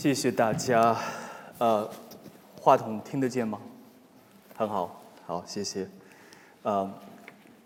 [0.00, 0.96] 谢谢大家。
[1.58, 1.90] 呃，
[2.54, 3.58] 话筒听得见吗？
[4.54, 5.88] 很好，好，谢谢。
[6.62, 6.88] 呃，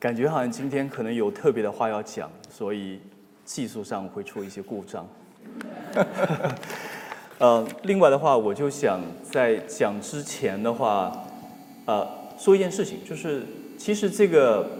[0.00, 3.00] 感觉好像今天可能有特别的话要讲，所以
[3.44, 5.06] 技术上会出一些故障。
[7.36, 11.12] 呃，另外的话，我就想在讲之前的话，
[11.84, 12.08] 呃，
[12.38, 13.42] 说一件事情，就是
[13.76, 14.70] 其实这个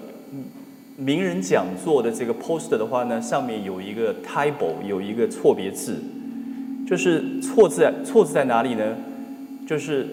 [0.97, 6.03] 名人讲座的这个 poster 的话呢，上面有一个 table 有一个错别字。
[6.87, 8.97] 就是错字在错字在哪里呢？
[9.67, 10.07] 就是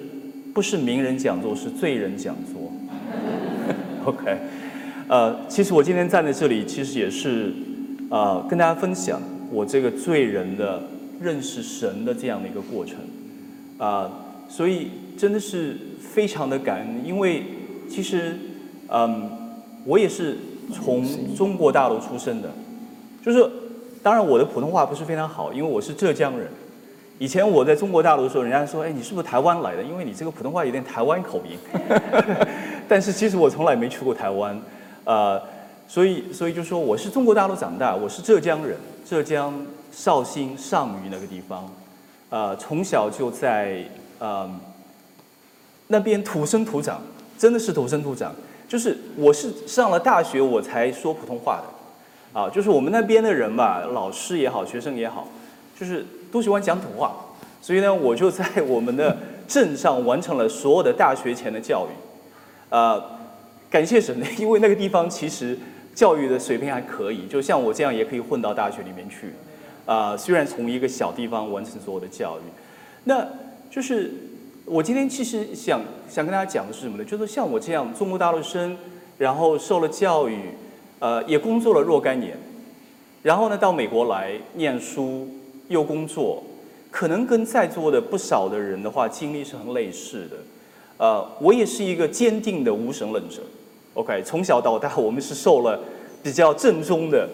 [0.53, 2.71] 不是名人讲座，是罪人讲座。
[4.05, 4.37] OK，
[5.07, 7.51] 呃，其实我今天站在这里，其实也是
[8.09, 10.81] 呃跟大家分享我这个罪人的
[11.19, 12.97] 认识神的这样的一个过程
[13.77, 14.09] 啊，
[14.47, 17.43] 所以真的是非常的感恩，因为
[17.89, 18.37] 其实
[18.87, 19.29] 嗯，
[19.83, 20.37] 我也是
[20.71, 21.03] 从
[21.35, 22.49] 中国大陆出生的，
[23.25, 23.49] 就是。
[24.01, 26.47] 当然，我的普通话不是非常好，因为我是浙江人。
[27.17, 29.83] 以前我在中国大陆的时候，人家说：“哎，你是不是台湾来的？
[29.83, 31.57] 因为你这个普通话有点台湾口音。
[32.87, 34.57] ”但是其实我从来没去过台湾，
[35.03, 35.41] 呃，
[35.85, 39.53] 所以所以就说我是中国大陆长大，我是浙江人，浙江
[39.91, 41.69] 绍兴上虞那个地方，
[42.29, 43.83] 呃，从小就在
[44.19, 44.49] 呃
[45.87, 47.01] 那边土生土长，
[47.37, 48.33] 真的是土生土长。
[48.69, 51.78] 就是我是上了大学我才说普通话的。
[52.31, 55.27] 啊，就是我们那边的人吧，老师也好，学生也好，
[55.79, 57.11] 就是都喜欢讲土话，
[57.59, 61.89] 所以呢，我就在 我们的镇上完成了所有的大学前的教育，
[62.69, 63.03] 呃，
[63.69, 65.57] 感谢神， 因为那个地方其实
[65.95, 69.33] 教育的水平还可以，就像我这样也可以混到大学里面去，
[69.87, 72.41] 啊，虽然从一个小地方完成所有的教育，
[73.05, 73.27] 那
[73.71, 74.13] 就是
[74.65, 77.03] 我今天其实想想跟大家讲的是什么呢？
[77.03, 78.77] 就是像我这样中国大陆生，
[79.17, 80.51] 然后受了教育。
[80.99, 82.37] 呃，也工作了若干年，
[83.23, 85.27] 然后呢，到美国来念书
[85.69, 86.43] 又工作，
[86.91, 90.37] 可能跟在座的不少的人的话经历是很类似的。
[90.97, 93.41] 呃，我也是一个坚定的无神论者。
[93.93, 95.79] OK，从小到大我们是受了
[96.21, 97.27] 比较正宗的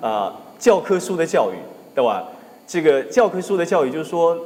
[0.00, 1.56] 啊教科书的教育，
[1.94, 2.26] 对吧？
[2.66, 4.38] 这个教科书的教育就是说，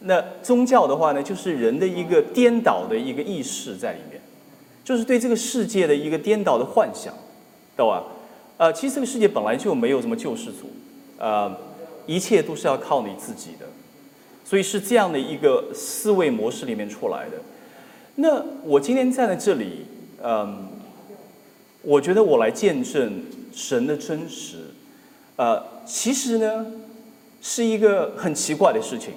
[0.00, 4.20] 那宗教的话呢，就是人的一个颠倒的一个意识在里面，
[4.82, 7.14] 就是对这个世界的一个颠倒的幻想。
[7.76, 8.04] 对吧？
[8.58, 10.70] 呃，其实这个世界本来就没有什么救世主，
[11.18, 11.52] 呃，
[12.06, 13.66] 一切都是要靠你自己的，
[14.44, 17.38] 所以是这样的一个思维模式里面出来的。
[18.16, 19.86] 那我今天站在这里，
[20.22, 20.68] 嗯，
[21.82, 24.58] 我觉得我来见证神的真实，
[25.36, 26.66] 呃，其实呢
[27.40, 29.14] 是一个很奇怪的事情。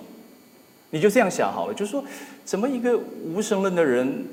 [0.92, 2.02] 你就这样想好了，就是说，
[2.46, 4.26] 怎么一个无神论的人，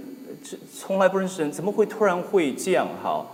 [0.44, 2.86] 这从来不认识人，怎么会突然会这样？
[3.02, 3.26] 哈？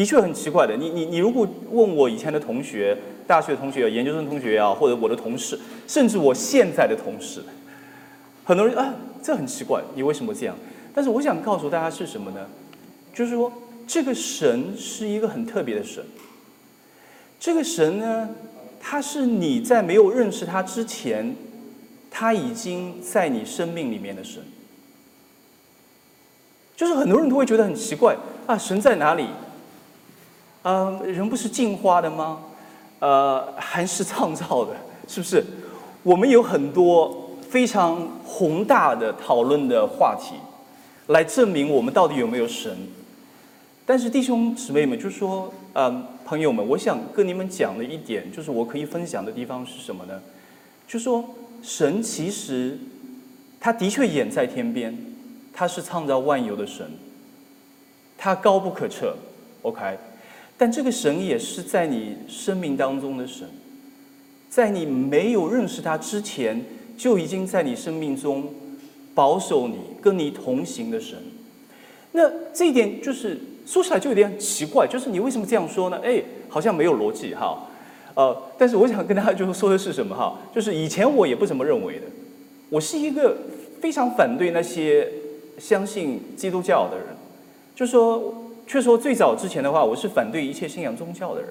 [0.00, 2.96] 的确很奇怪的，你你你如果问我以前的同学、
[3.26, 7.42] 大学同学、研究生同学啊，或者我的同事，甚至我现在的同事，
[8.42, 10.56] 很多人啊，这很奇怪，你为什么这样？
[10.94, 12.46] 但是我想告诉大家是什么呢？
[13.12, 13.52] 就是说，
[13.86, 16.02] 这个神是一个很特别的神。
[17.38, 18.30] 这个神呢，
[18.80, 21.36] 他是你在没有认识他之前，
[22.10, 24.42] 他已经在你生命里面的神。
[26.74, 28.16] 就是很多人都会觉得很奇怪
[28.46, 29.26] 啊，神在哪里？
[30.62, 32.40] 呃，人不是进化的吗？
[32.98, 34.76] 呃，还是创造的，
[35.08, 35.42] 是不是？
[36.02, 40.34] 我们有很多非常宏大的讨论的话题，
[41.06, 42.76] 来证明我们到底有没有神。
[43.86, 50.20] 但是弟兄姊妹们，就说，嗯，朋友们，我想跟你们讲的一点，就是我可以分享的地方是什么呢？
[50.86, 51.24] 就说，
[51.62, 52.78] 神其实
[53.58, 54.96] 他的确远在天边，
[55.52, 56.86] 他是创造万有的神，
[58.18, 59.16] 他高不可测。
[59.62, 59.98] OK。
[60.60, 63.48] 但这个神也是在你生命当中的神，
[64.50, 66.62] 在你没有认识他之前，
[66.98, 68.52] 就已经在你生命中
[69.14, 71.16] 保守你、跟你同行的神。
[72.12, 75.98] 那这一点就是说起来就有点奇怪，就是你为什么这样说呢？
[76.04, 77.66] 哎，好像没有逻辑哈。
[78.14, 80.38] 呃，但是我想跟大家就是说的是什么哈？
[80.54, 82.02] 就是以前我也不怎么认为的，
[82.68, 83.34] 我是一个
[83.80, 85.10] 非常反对那些
[85.58, 87.06] 相信基督教的人，
[87.74, 88.44] 就说。
[88.70, 91.50] 却说最早之前的话，我是反对一切信仰宗教的人。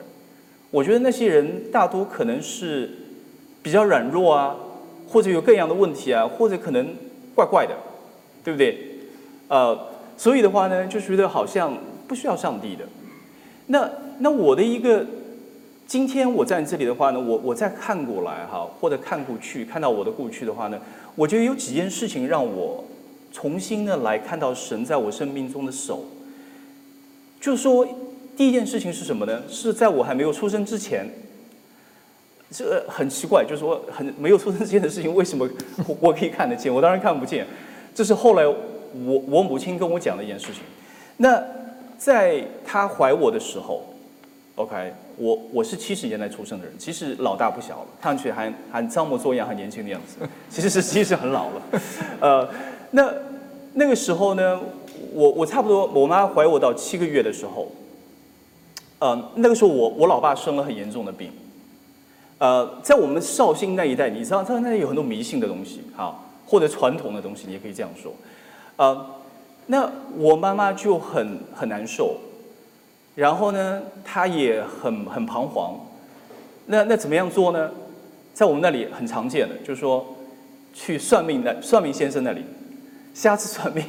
[0.72, 2.90] 我觉得那些人大多可能是
[3.62, 4.56] 比较软弱啊，
[5.06, 6.88] 或者有各样的问题啊，或者可能
[7.36, 7.76] 怪怪的，
[8.42, 8.78] 对不对？
[9.50, 9.78] 呃，
[10.16, 11.78] 所以的话呢，就觉得好像
[12.08, 12.86] 不需要上帝的。
[13.68, 15.06] 那那我的一个，
[15.86, 20.80] 今天我在这里的话呢，我我再看过来哈，或者看过去，看到我的过去的话呢，
[21.18, 22.86] 我觉得有几件事情让我
[23.34, 26.06] 重新的来看到神在我生命中的手。
[27.40, 27.88] 就说，
[28.36, 29.42] 第一件事情是什么呢？
[29.50, 31.10] 是在我还没有出生之前，
[32.52, 35.48] 这很奇怪，就是说很没有出生之前的事情，为什么
[35.88, 36.74] 我我可以看得见？
[36.74, 37.46] 我当然看不见。
[37.94, 38.56] 这是后来我
[39.28, 40.62] 我母亲跟我讲的一件事情。
[41.18, 41.42] 那
[41.98, 43.84] 在她怀我的时候
[44.56, 50.18] ，OK，我我是七十年代出生的人，其实老大不小了，看上去还还装模作样，很年轻的样子，
[50.50, 51.62] 其实是其实很老了。
[52.22, 52.50] 呃，
[52.92, 53.14] 那
[53.74, 54.60] 那个时候呢，
[55.14, 57.72] 我我差不多我妈怀我到七个月的时候，
[59.00, 61.32] 呃，那个时候我我老爸生了很严重的病。
[62.38, 68.14] 呃，在我们绍兴那一带，你知道，他那里有很多迷信的东西，好，或者传统的东西，你也可以这样说。
[68.78, 69.06] 呃，
[69.66, 72.16] 那我妈妈就很很难受，
[73.16, 75.78] 然后呢，她也很很彷徨。
[76.68, 77.70] 那那怎么样做呢？
[78.34, 80.06] 在我们那里很常见的，就是说
[80.74, 82.42] 去算命的算命先生那里，
[83.14, 83.84] 瞎子算命。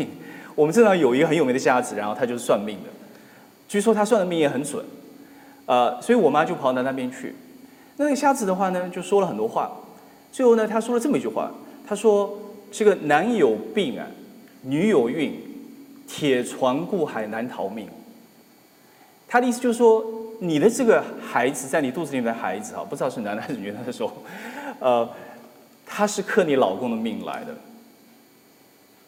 [0.61, 2.91] 我们镇上有一个很有名的瞎子，然后他就是算命的，
[3.67, 4.85] 据说他算的命也很准。
[5.65, 7.35] 呃，所以我妈就跑到那边去。
[7.97, 9.73] 那个瞎子的话呢，就说了很多话，
[10.31, 11.51] 最后呢，他说了这么一句话，
[11.89, 12.39] 他说
[12.71, 14.07] ：“这个男有病啊，
[14.61, 15.41] 女有孕，
[16.07, 17.89] 铁床过海难逃命。”
[19.27, 20.05] 他的意思就是说，
[20.41, 24.13] 你的这个孩子在你肚子里面的孩子啊，不知道是男的还是女的的时候，
[24.79, 25.09] 呃，
[25.87, 27.55] 他是克你老公的命来的。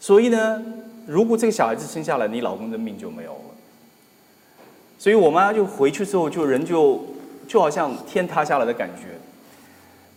[0.00, 0.62] 所以呢，
[1.06, 3.40] 如果这个小孩子生下来，你老公的命就没有了。
[4.98, 7.04] 所以我妈就回去之后，就人就。
[7.48, 9.08] 就好像天塌下来的感觉，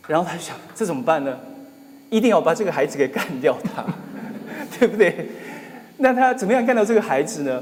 [0.07, 1.37] 然后她就想这怎么办呢？
[2.09, 3.83] 一定要把这个孩子给干掉他，
[4.79, 5.31] 对不对？
[5.97, 7.61] 那他怎么样干掉这个孩子呢？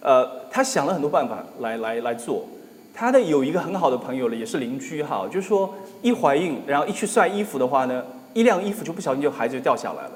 [0.00, 2.46] 呃，他想了很多办法来来来做。
[2.94, 8.02] 他的有一个很好的朋友了，也是邻居哈，就是说一怀孕，然后一去晒衣服的话呢，
[8.32, 10.12] 一晾衣服就不小心就孩子就掉下来了。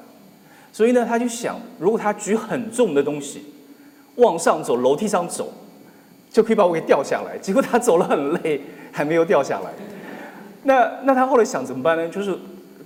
[0.75, 3.45] 所以呢，他就想，如果他举很重的东西
[4.15, 5.53] 往上走，楼梯上走，
[6.29, 7.37] 就可以把我给掉下来。
[7.37, 8.59] 结果他走了很累。
[8.95, 9.73] 还没有掉下来，
[10.63, 12.07] 那那他后来想怎么办呢？
[12.07, 12.33] 就是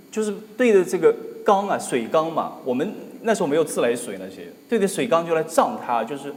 [0.09, 1.15] 就是对着这个
[1.45, 2.91] 缸啊，水缸嘛，我们
[3.21, 6.33] 那时候没有自来水那些，对着水缸就来胀他，就是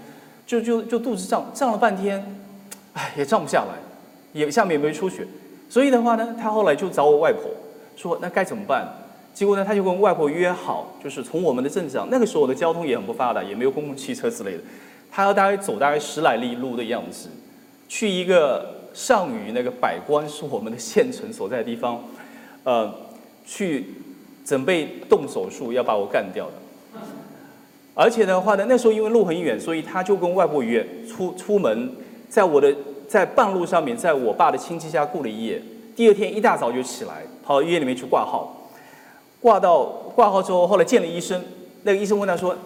[0.47, 2.23] 就就就肚子胀胀了半天，
[2.93, 3.79] 哎也胀不下来，
[4.35, 5.27] 也下面也没出血，
[5.71, 7.45] 所以的话呢，他后来就找我外婆
[7.97, 8.87] 说那该怎么办？
[9.35, 14.59] 结果呢，他就跟外婆约好，就是从我们的镇上，那个时候的交通也很不发达，也没有公共汽车之类的，
[15.11, 17.29] 他要大概走大概十来里路的样子，
[17.89, 18.81] 去一个。
[18.95, 21.99] 上虞那个百官是我们的县城所在的地方，
[22.63, 22.93] 呃，
[23.47, 23.87] 去
[24.45, 27.01] 准备动手术要把我干掉的。
[27.95, 31.91] 而且的话呢，那时候因为路很远，所以他就跟外婆约出出门，
[32.29, 32.71] 在我的
[33.09, 35.63] 在半路上面，在我爸的亲戚家过了一夜。
[35.97, 38.62] 第二天一大早就起来，跑到医院里面去挂号。
[39.43, 39.85] 挂到
[40.15, 41.45] 挂号之后，后来见了医生，
[41.83, 42.57] 那个医生问他说：“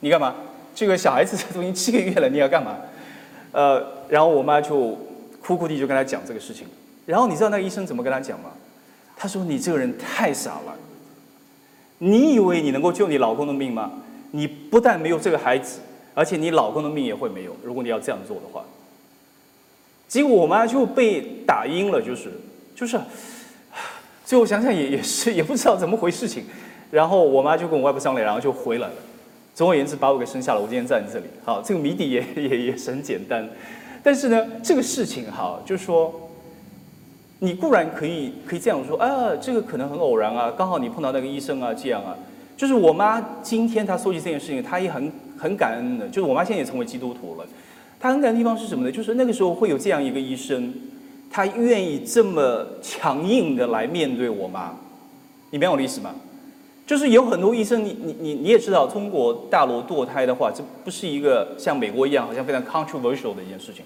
[0.00, 0.34] 你干嘛？
[0.74, 2.76] 这个小孩子都已经七个月了，你要干嘛？”
[3.52, 4.98] 呃，然后我妈就。
[5.46, 6.66] 哭哭地就跟他讲这个事情，
[7.06, 8.50] 然后你知道那个医生怎么跟他讲吗？
[9.16, 10.74] 他说：“你这个人太傻了，
[11.98, 13.92] 你以为你能够救你老公的命吗？
[14.32, 15.78] 你不但没有这个孩子，
[16.14, 17.54] 而且你老公的命也会没有。
[17.62, 18.64] 如果你要这样做的话。”
[20.08, 22.32] 结果我妈就被打晕了，就是
[22.74, 22.98] 就是，
[24.26, 26.44] 最后想想也也是也不知道怎么回事情，
[26.90, 28.94] 然后我妈就跟我外婆商量，然后就回来了。
[29.54, 30.60] 总而言之，把我给生下了。
[30.60, 33.48] 我今天站在这里，好，这个谜底也也也是很简单。
[34.02, 36.28] 但是呢，这个事情哈，就是说，
[37.38, 42.14] 你固然可以可以这样说啊，这个可能很偶然啊，刚好你碰到那个医生啊，这样啊。
[42.56, 46.08] 就是我妈今天她说起这件事情，她也很很感恩的。
[46.08, 47.46] 就是我妈现在也成为基督徒了，
[48.00, 48.90] 她很感恩的地方是什么呢？
[48.90, 50.74] 就是那个时候会有这样一个医生，
[51.36, 54.74] 他愿意这么强硬的来面对我吗。
[55.50, 56.14] 你明白我的意思吗？
[56.86, 63.84] 就是有很多医生，你你你你也知道，中国大陆堕胎的话，这不是一个像美国一样好像非常 controversial 的一件事情，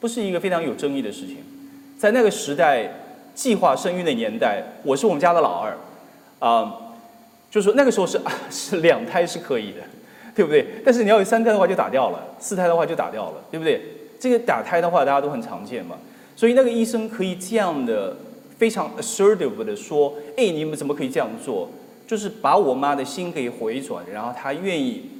[0.00, 1.36] 不是一个非常有争议的事情。
[1.98, 2.90] 在那个时代，
[3.34, 5.76] 计划生育的年代，我是我们家的老二，
[6.38, 6.74] 啊，
[7.50, 8.18] 就是那个时候是
[8.50, 9.82] 是两胎是可以的，
[10.34, 10.66] 对不对？
[10.82, 13.82] 但是你要有三胎的话就打掉了，四胎的话就打掉了，对不对？
[14.18, 15.94] 这个打胎的话大家都很常见嘛，
[16.36, 18.16] 所以那个医生可以这样的
[18.58, 21.68] 非常 assertive 的说，哎，你们怎么可以这样做？
[22.06, 25.10] 就是把我妈的心给回转，然后她愿意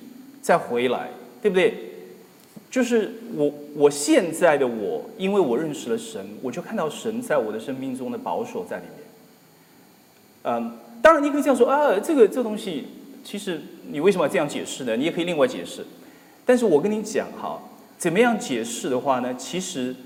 [0.40, 1.08] 再回来，
[1.42, 1.74] 对不对？
[2.70, 9.06] 就是我我现在的我，因为我认识了神，我就看到神在我的生命中的保守在里面。
[10.42, 12.86] 嗯，当然你可以这样说啊，这个这东西
[13.24, 14.94] 其实你为什么要这样解释呢？
[14.96, 15.84] 你也可以另外解释。
[16.44, 17.60] 但是我跟你讲哈，
[17.96, 19.34] 怎么样解释的话呢？
[19.34, 19.96] 其实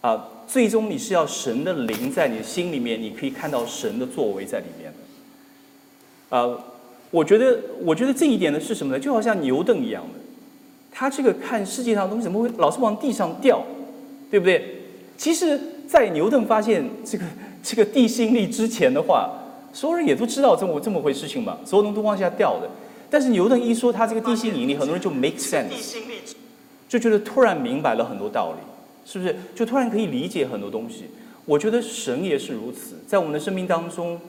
[0.00, 6.36] 啊，最终你是要神的灵在你的心里面，你可以看到神的作为在里面的。
[6.36, 6.60] 呃，
[7.12, 8.98] 我觉得，我觉得这一点呢是什么呢？
[8.98, 10.18] 就好像牛顿一样的，
[10.90, 13.62] 他这个看世界上的东西怎么会老是往地上掉，
[14.28, 14.82] 对不对？
[15.16, 17.24] 其实，在牛顿发现这个
[17.62, 19.30] 这个地心力之前的话，
[19.72, 22.68] 所有人也都知道这么这么回事情嘛，所有东西都往下掉的。
[23.08, 25.96] 但是牛顿一说他这个地心引力，很多人就 make sense，
[26.88, 28.58] 就觉得突然明白了很多道理，
[29.10, 29.34] 是不是？
[29.56, 31.06] 就突然可以理解很多东西。
[31.44, 34.20] 我觉得神也是如此，在我们的生命当中，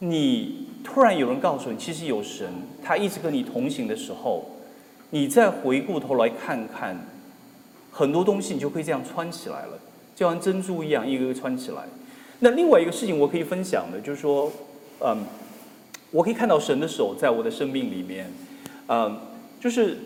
[0.00, 2.48] 你突然有人告诉你，其实有神，
[2.82, 4.44] 他一直跟你同行的时候，
[5.10, 6.96] 你再回过头来看看，
[7.92, 9.78] 很多东西你就可以这样穿起来了，
[10.16, 11.84] 就像珍珠一样，一个个穿起来。
[12.40, 14.50] 那另外一个事情我可以分享的，就是说，
[15.00, 15.24] 嗯。
[16.12, 18.28] 我可以看到神的手在我的生命里面，
[18.88, 19.16] 嗯，
[19.60, 19.96] 就是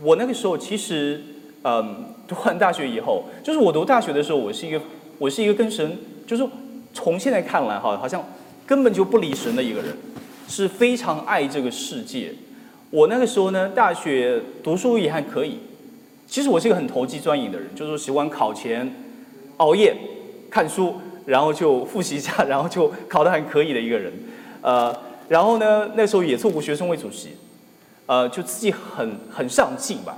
[0.00, 1.20] 我那个时候其实，
[1.64, 4.80] 嗯，读完大学以后，就是我读大学的时候，我是一个，
[5.18, 6.46] 我是一个跟神，就是
[6.94, 8.24] 从现在看来哈，好像
[8.64, 9.96] 根本就不理神的一个人，
[10.46, 12.32] 是非常爱这个世界。
[12.90, 15.58] 我那个时候呢，大学读书也还可以，
[16.28, 18.88] 其实我是一个很投机专营的人，就是喜欢考前
[19.56, 19.92] 熬夜
[20.48, 20.94] 看书，
[21.26, 24.12] 然后就复习一下， 然后就考得还可以的一个人。
[24.62, 24.96] 呃，
[25.28, 27.30] 然后呢，那时候也做过学生会主席，
[28.06, 30.16] 呃，就自己很很上进吧，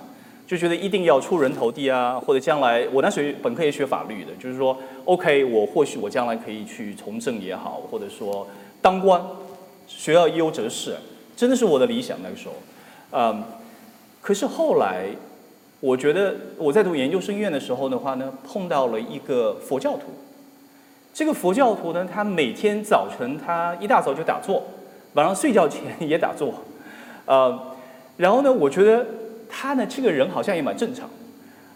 [0.53, 8.47] 就觉得一定要出人头地啊，或者将来我那时候本科也学法律的，就是说，OK，我或许我将来可以去从政也好，或者说
[8.83, 9.19] 当官，
[9.87, 10.95] 学要优则仕，
[11.35, 12.55] 真的是我的理想那个时候，
[13.13, 13.43] 嗯，
[14.21, 15.07] 可是后来，
[15.81, 20.03] 我觉得我在读研究生院的时候的话呢，碰到了一个佛教徒。
[21.15, 24.63] 这个佛教徒呢，他每天早晨他一大早就打坐，
[25.15, 26.53] 晚上睡觉前也打坐，
[27.25, 27.59] 呃，
[28.19, 29.07] 然后呢，我觉得
[29.55, 31.11] 他呢这个人好像也蛮正常，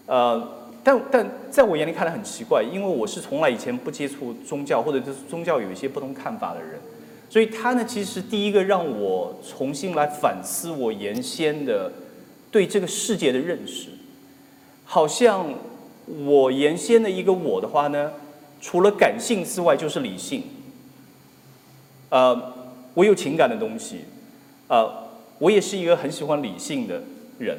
[0.07, 6.81] 呃，但但在我眼里看来很奇怪，因为我是从来以前不接触宗教或者就是宗教有一些不同看法的人，
[7.29, 11.93] 所以他呢其实第一个让我重新来反思我原先的
[12.51, 13.91] 对这个世界的认识，
[14.85, 15.47] 好像
[16.25, 18.11] 我原先的一个我的话呢。
[18.59, 20.43] 除了感性之外，就是理性。
[22.09, 22.55] 呃，
[22.95, 24.01] 我有情感的东西，
[24.67, 24.91] 呃，
[25.39, 27.03] 我也是一个很喜欢理性的
[27.39, 27.59] 人，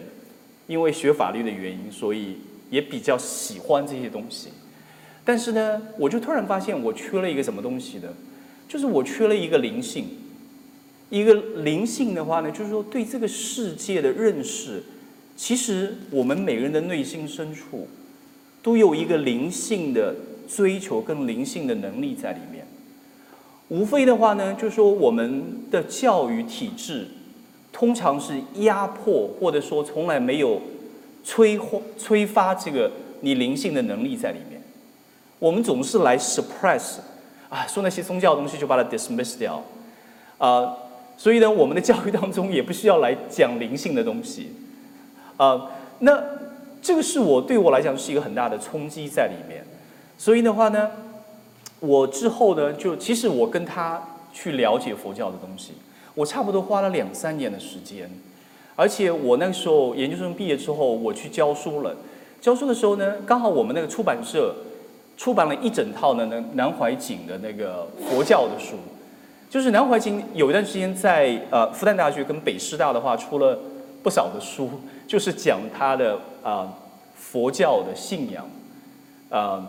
[0.67, 2.38] 因为学法律的原因，所以
[2.69, 4.50] 也比较喜欢这些东西。
[5.24, 8.10] 但是呢，我就突然发现我缺了一个什么东西呢？
[8.67, 10.05] 就是我缺了一个灵性。
[11.10, 14.84] 一个灵性的话呢，就是说对这个世界的认识，
[15.36, 17.88] 其实我们每个人的内心深处
[18.62, 20.15] 都有一个灵性的。
[20.48, 22.65] 追求跟灵性的能力在里面，
[23.67, 27.05] 无非的话呢，就是说我们的教育体制
[27.77, 30.60] 通常是压迫，或者说从来没有
[31.24, 32.91] 催化、催发这个
[33.22, 34.60] 你灵性的能力在里面。
[35.38, 36.96] 我们总是来 suppress，
[37.50, 39.63] 啊，说那些宗教东西就把它 dismiss 掉，
[40.39, 40.75] 啊，
[41.17, 44.53] 所以呢，我们的教育当中也不需要来讲灵性的东西，
[45.38, 45.69] 啊，
[46.00, 46.19] 那
[46.81, 49.63] 这个是我对我来讲是一个很大的冲击在里面。
[50.17, 50.89] 所以的话呢，
[51.79, 54.01] 我之后呢，就其实我跟他
[54.34, 55.74] 去了解佛教的东西，
[56.17, 58.09] 我差不多花了两三年的时间，
[58.75, 61.95] 而且我那个时候研究生毕业之后，我去教书了。
[62.41, 64.55] 教书的时候呢，刚好我们那个出版社
[65.15, 68.77] 出版了一整套的南南怀瑾的那个佛教的书，
[69.47, 73.59] 就是南怀瑾有一段时间在呃复旦大学跟北师大的话出了
[74.01, 74.71] 不少的书，
[75.07, 76.74] 就是讲他的啊
[77.15, 78.50] 佛教的信仰，
[79.29, 79.67] 啊。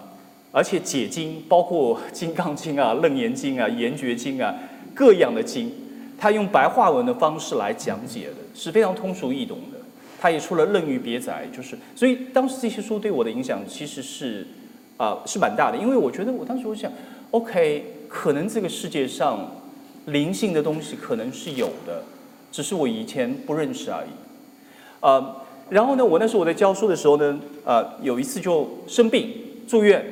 [0.51, 4.55] 而且解经，包括《金刚经》啊、《楞严经》啊、《圆觉经》啊，
[4.95, 5.71] 各样的经，
[6.19, 9.79] 他用白话文的方式来讲解的，是非常通俗易懂的。
[10.21, 14.47] 他也出了《楞语别载》，就是，所以当时这些书对我的影响其实是，
[14.97, 15.79] 啊，是蛮大的。
[15.79, 16.91] 因为我觉得我当时我想
[17.31, 19.49] ，OK，可能这个世界上
[20.07, 22.03] 灵性的东西可能是有的，
[22.51, 24.11] 只是我以前不认识而已。
[25.01, 25.37] 呃，
[25.71, 29.31] 然后呢，我那时候我在教书的时候呢，呃，有一次就生病
[29.67, 30.05] 住院。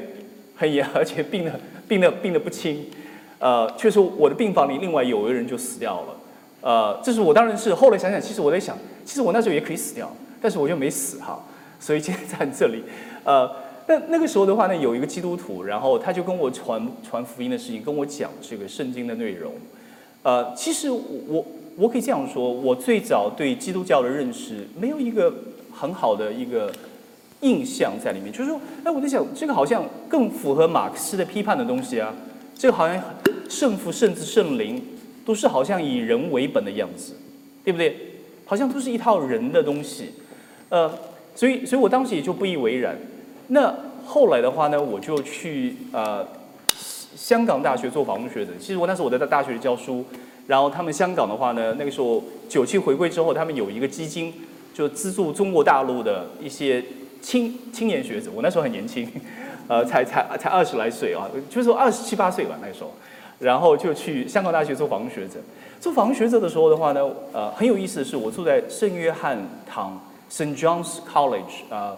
[0.59, 2.87] 很严， 而且病的病的病的不轻，
[3.39, 6.17] 呃，确实我的病房里另外有一个人就死掉了，
[6.63, 11.45] 呃，这是我当然是后来想想，其实我在想，其实我那时候也可以死掉，但是我就没死哈，
[11.79, 12.83] 所以今天在这里，
[13.25, 13.51] 呃，
[13.87, 19.53] 那那个时候的话呢，有一个基督徒，然后他就跟我传传福音的事情，跟我讲这个圣经的内容，
[20.23, 21.45] 呃，其实我
[21.77, 25.33] 我可以这样说，我最早对基督教的认识没有一个
[25.73, 26.73] 很好的一个。
[27.43, 32.11] 印象在里面，就是说，哎，我在想，这个好像更符合马克思的批判的东西啊。
[32.59, 33.03] 这个好像
[33.49, 34.83] 圣父、圣子、圣灵
[35.25, 37.15] 都是好像以人为本的样子，
[37.65, 37.97] 对不对？
[38.45, 40.15] 好像都是一套人的东西。
[40.69, 40.91] 呃，
[41.35, 42.97] 所以，所以我当时也就不以为然。
[43.49, 46.27] 那后来的话呢，我就去呃
[47.15, 48.53] 香港大学做访问学者。
[48.59, 50.05] 其实我那时候我在大学里教书，
[50.47, 54.33] 然后他们香港的话呢，那个时候九七回归之后，他们有一个基金，
[54.73, 56.83] 就资助中国大陆的一些。
[57.23, 59.11] 青青年学者，我那时候很年轻，
[59.69, 62.93] 呃，才才才二十来岁啊，就是说二十七八岁吧那时候，
[63.39, 65.41] 然后就去香港大学做访问学者。
[65.79, 70.59] 做访问学者的时候的话呢，呃，很有意思的是，我住在圣约翰堂 （St.
[70.59, 71.97] John's College） 啊，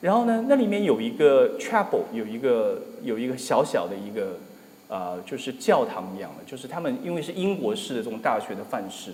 [0.00, 4.36] 然后呢，那里面有一个 chapel，有一个有一个小小的一个
[4.88, 9.12] 呃，就是教堂一样的，就是他们因为是英国式的这种大学的范式，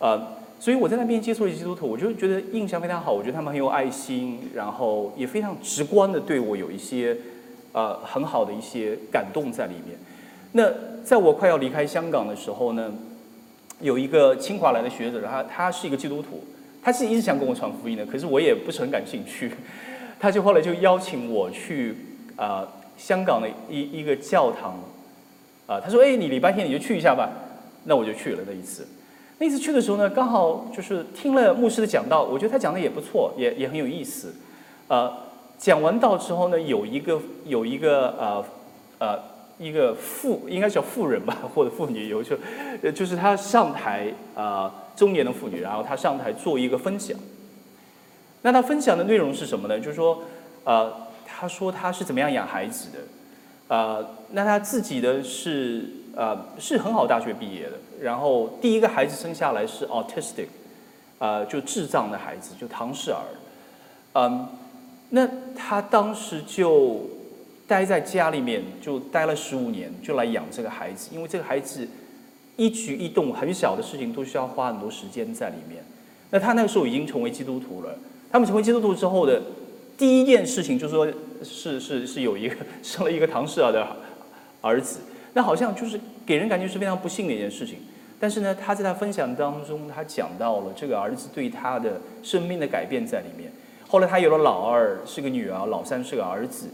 [0.00, 0.20] 呃，
[0.58, 7.16] 所以我在那边接触了基督徒，我就觉得印象非常好，我觉得他们很有爱心，然后也非常直观的对我有一些
[7.72, 9.98] 呃很好的一些感动在里面。
[10.52, 10.70] 那
[11.04, 12.92] 在我快要离开香港的时候呢？
[13.80, 16.44] 有一个清华来的学者，他他是一个基督徒，
[16.80, 19.50] 他是一直想跟我传福音的，可是我也不是很感兴趣，
[20.20, 21.96] 他就后来就邀请我去
[22.36, 22.64] 啊
[22.96, 24.78] 香港的一一个教堂，
[25.66, 27.28] 啊他说哎你礼拜天你就去一下吧，
[27.82, 28.86] 那我就去了那一次，
[29.38, 34.32] 那次去的时候呢，刚好就是听了牧师的讲道，我觉得他讲的也不错，也也很有意思，
[34.86, 35.12] 呃
[35.62, 38.44] 讲完道之后呢，有一个有一个呃
[38.98, 39.32] 呃。
[39.58, 42.36] 一个妇应该叫妇人吧， 或者妇女，有就，
[42.82, 47.16] 呃，就是她上台啊，中年的妇女，然后她上台做一个分享。
[48.40, 49.78] 那她分享的内容是什么呢？
[49.78, 50.20] 就是说，
[50.64, 50.92] 呃，
[51.24, 52.98] 她说她是怎么样养孩子的，
[53.68, 60.48] 呃，那她自己的是呃是很好大学毕业的，然后第一个孩子生下来是 autistic，
[61.20, 63.22] 呃，就智障的孩子，就唐氏儿，
[64.14, 64.48] 嗯，
[65.12, 67.08] 那他当时就。
[67.64, 71.88] 待在家里面就待了十五年，就来养这个孩子，因为这个孩子
[72.56, 75.82] 一举一动很小的事情都需要花很多时间在里面。
[76.28, 77.96] 那他那个时候已经成为基督徒了。
[78.30, 79.40] 他们成为基督徒之后的
[79.96, 81.08] 第一件事情，就是说
[81.42, 83.86] 是是是有一个生了一个唐氏儿的
[84.60, 85.00] 儿子。
[85.32, 87.78] 那好像就是给人感觉是非常不幸的一件事情。
[88.20, 93.50] 但是呢，他在他分享当中，他讲到了这个儿子对他的生命的改变在里面。
[93.92, 96.66] 后来他有了老二是个女儿，老三是个儿子。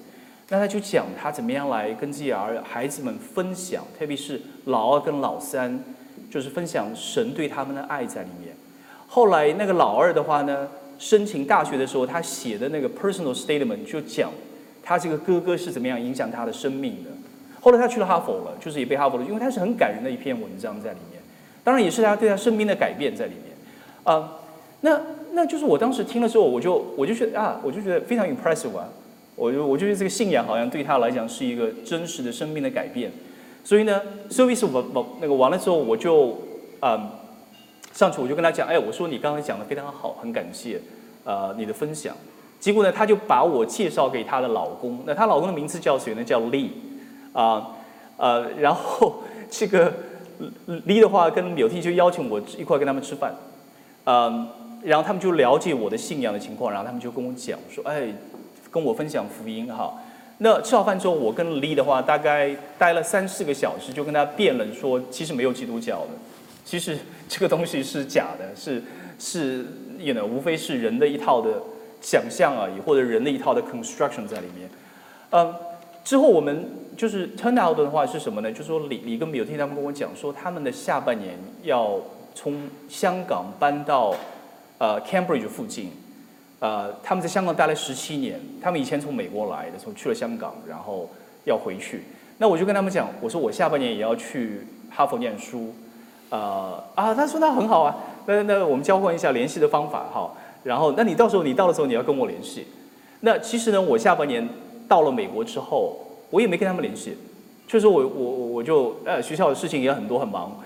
[0.51, 5.83] 那他就讲他怎么样来跟自己儿孩子们分享，特别是老二跟老三，
[6.31, 8.55] 就是分享神对他们的爱在里面。
[9.09, 14.31] 后来那个老二的话呢，申请大学的时候，他写的那个 personal statement 就讲
[14.81, 17.11] 他这个哥哥是怎么样影响他的生命的。
[17.61, 21.21] 后来他去了哈佛了，就是也被哈佛了，因为他是很感人的一篇文章在里面。
[21.65, 23.57] 当然也是他对他生命的改变在里面。
[24.05, 24.39] 啊，
[24.83, 25.01] 那
[25.39, 28.89] 那就是我当时听了之后，我就我就觉得啊，我就觉得非常 impressive 啊。
[29.37, 33.13] 我就我就觉得这个信仰好像对他来讲是一个真实的生命的改变，
[33.63, 36.37] 所以呢，service 完完那个完了之后，我就
[36.83, 37.09] 嗯
[37.93, 40.81] 上去我就跟他讲，哎，我说你刚才讲的非常好，很感谢
[41.23, 42.13] 呃你的分享。
[42.59, 46.25] 结果呢，他就把我介绍给他的老公，那她老公的名字叫谁呢？
[46.25, 46.71] 叫 Lee
[47.33, 47.77] 啊
[48.17, 49.93] 呃，然后 这个
[50.67, 53.33] Lee 的话跟柳 T 就邀请我一块跟他们吃饭，
[54.07, 54.49] 嗯，
[54.83, 58.13] 然后他们就了解我的信仰的情况，然后他们就跟我讲说，哎。
[58.71, 59.95] 跟我分享福音哈，
[60.37, 66.09] 那吃好饭之后，我跟李的话大概待了三四个小时，就跟他辩论说，其实没有基督教的，
[66.67, 68.83] 其实这个东西是假的， 是
[69.19, 69.65] 是
[69.99, 71.63] ，you know，无非是人的一套的
[72.03, 74.69] 想象而已，或者人的一套的 construction 在里面。
[75.31, 75.55] 嗯，
[76.05, 78.53] 之后我们就是 turn out 的话是什么呢？
[78.53, 81.99] 就是说李李跟有听他们跟我讲说，他们的下半年要
[82.35, 84.15] 从香港搬到
[84.79, 85.93] 呃 Cambridge 附近。
[86.61, 91.09] 呃，他们在香港待了十七年，他们以前从美国来的，时候去了香港，然后
[91.45, 92.03] 要回去。
[92.39, 95.73] 那我就跟他们讲，我说我下半年也要去哈佛念书，
[96.31, 100.33] 呃啊，他说那很好啊，那那我们交换一下联系的方法哈。
[100.65, 102.67] 然后，那你到时候你到的时候你要跟我联系。
[103.21, 104.49] 那其实呢，我下半年
[104.89, 105.97] 到了美国之后，
[106.31, 107.17] 我也没跟他们联系，
[107.69, 110.59] 就是我我我就呃学校的事情也很多很忙，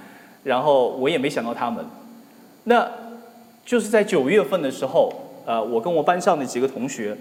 [0.42, 1.84] 然后我也没想到他们。
[2.64, 2.90] 那
[3.72, 5.10] 就是在九月份的时候。
[5.46, 7.16] 呃，我跟我班上的几个同学，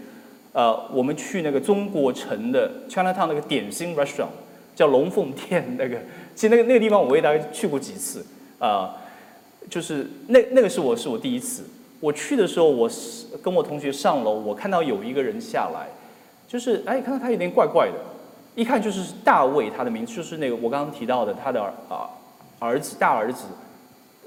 [0.52, 4.28] 呃，我们去那个中国城的 Chinatown 那个点心 restaurant，
[4.76, 5.98] 叫龙凤店那个，
[6.36, 8.24] 其实那个那个地方我也大概去过几次，
[8.60, 8.96] 啊，
[9.70, 11.64] 就是那那个是我是我第一次，
[12.00, 15.88] 我去的时候，我是跟我同学上楼，我看到有一个人下来，
[16.48, 17.94] 就是哎，看到他有点怪怪的，
[18.54, 21.60] 一看就是大卫，他的名字就是那个我刚刚提到的他的
[21.90, 22.06] 啊
[22.60, 23.46] 儿子大儿子。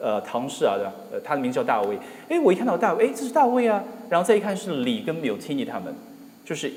[0.05, 0.75] 呃，唐氏啊，
[1.11, 1.99] 呃，他的名字叫大卫。
[2.29, 3.83] 哎，我一看到大卫，哎，这是大卫啊。
[4.11, 5.95] 然后再一看是李跟 m i l t i n i 他们，
[6.45, 6.71] 就是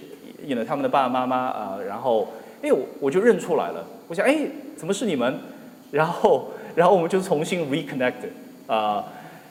[0.46, 1.78] 演了他们的爸爸妈妈啊。
[1.86, 2.30] 然后，
[2.62, 3.86] 哎，我我就认出来了。
[4.08, 5.38] 我想，哎，怎么是你们？
[5.92, 8.13] 然后，然后我们就重新 reconnect
[8.66, 9.04] 啊，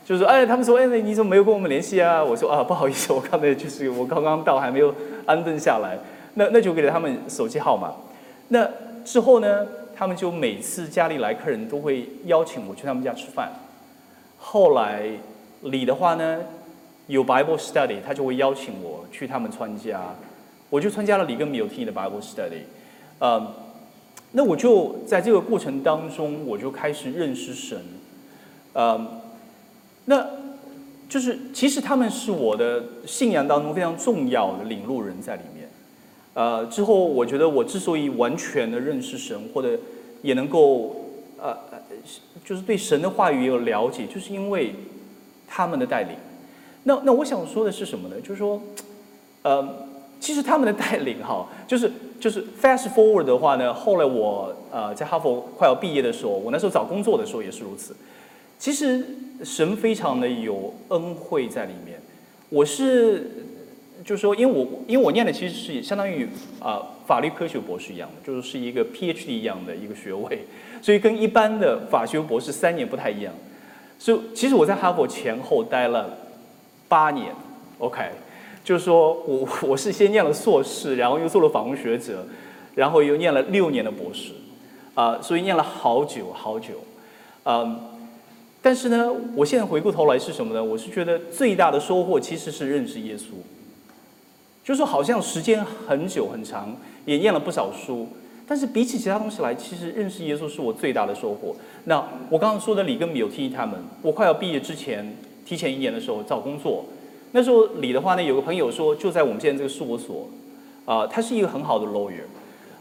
[0.06, 2.24] 就是，哎，他们说，哎，你怎么没有跟我们联系啊？
[2.24, 4.94] 我说啊，不好意思，我刚才就是我刚刚到，还没有
[5.26, 5.98] 安顿下来。
[6.32, 7.92] 那那就给了他们手机号码。
[8.48, 8.66] 那
[9.04, 9.66] 之后呢？
[9.98, 13.50] 他们就每次家里来客人都会邀请我去他们家吃饭。
[14.38, 15.10] 后来
[15.62, 16.40] 李的话呢，
[17.06, 20.14] 有 Bible study，他就会邀请我去他们参加。
[20.68, 22.62] 我就参加了李跟米有提的 Bible Study，
[23.20, 23.54] 呃，
[24.32, 27.80] 那我就在这个过程当中，我就开始认识神，
[28.72, 29.22] 呃，
[30.06, 30.26] 那
[31.08, 35.68] 就是其实他们是我的信仰当中非常重要的领路人在里面，
[36.34, 39.78] 呃，之后我觉得我之所以完全的认识神，或者
[40.22, 40.96] 也能够
[41.48, 41.78] 呃，
[42.44, 44.74] 就是对神的话语有了解，就是因为
[45.46, 46.16] 他们的带领。
[46.84, 48.16] 那那我想说的是什么呢？
[48.20, 48.60] 就是说，
[49.42, 49.86] 呃。
[50.18, 57.94] 其实他们的带领哈，就是就是 fast forward 的话呢，后来我呃在哈佛快要毕业的时候，我那时候找工作的时候也是如此。
[58.58, 59.04] 其实
[59.44, 62.00] 神非常的有恩惠在里面。
[62.48, 63.30] 我是
[64.06, 66.28] 就是说，因为我因为我念的其实是相当于
[66.60, 70.44] 啊法律科学博士一样的，就是是一个 PhD 一样的一个学位，
[70.80, 73.34] 所以跟一般的法学博士三年不太一样。
[73.98, 76.16] 所以其实我在哈佛前后待了
[76.88, 77.34] 八年
[77.78, 78.00] ，OK。
[78.62, 82.26] 就是说我我是先念了硕士，然后又做了访问学者，
[82.74, 84.32] 然后又念了六年的博士，
[84.94, 86.74] 啊，所以念了好久好久，
[87.44, 87.78] 嗯，
[88.60, 90.64] 但是呢，我现在回过头来是什么呢？
[90.64, 93.34] 我是觉得最大的收获其实是认识耶稣，
[94.66, 96.74] 就是说好像时间很久很长，
[97.04, 98.08] 也念了不少书，
[98.48, 101.54] 但是比起其他东西来，其实认识耶稣是我最大的收获。
[101.84, 106.84] 那我刚刚说的李跟米有提议他们，我快要毕业之前，提前一年的时候找工作。
[107.30, 110.28] 那时候李的话呢，有个朋友说就在我们现在这个事务所，
[110.84, 112.24] 啊，他是一个很好的 lawyer，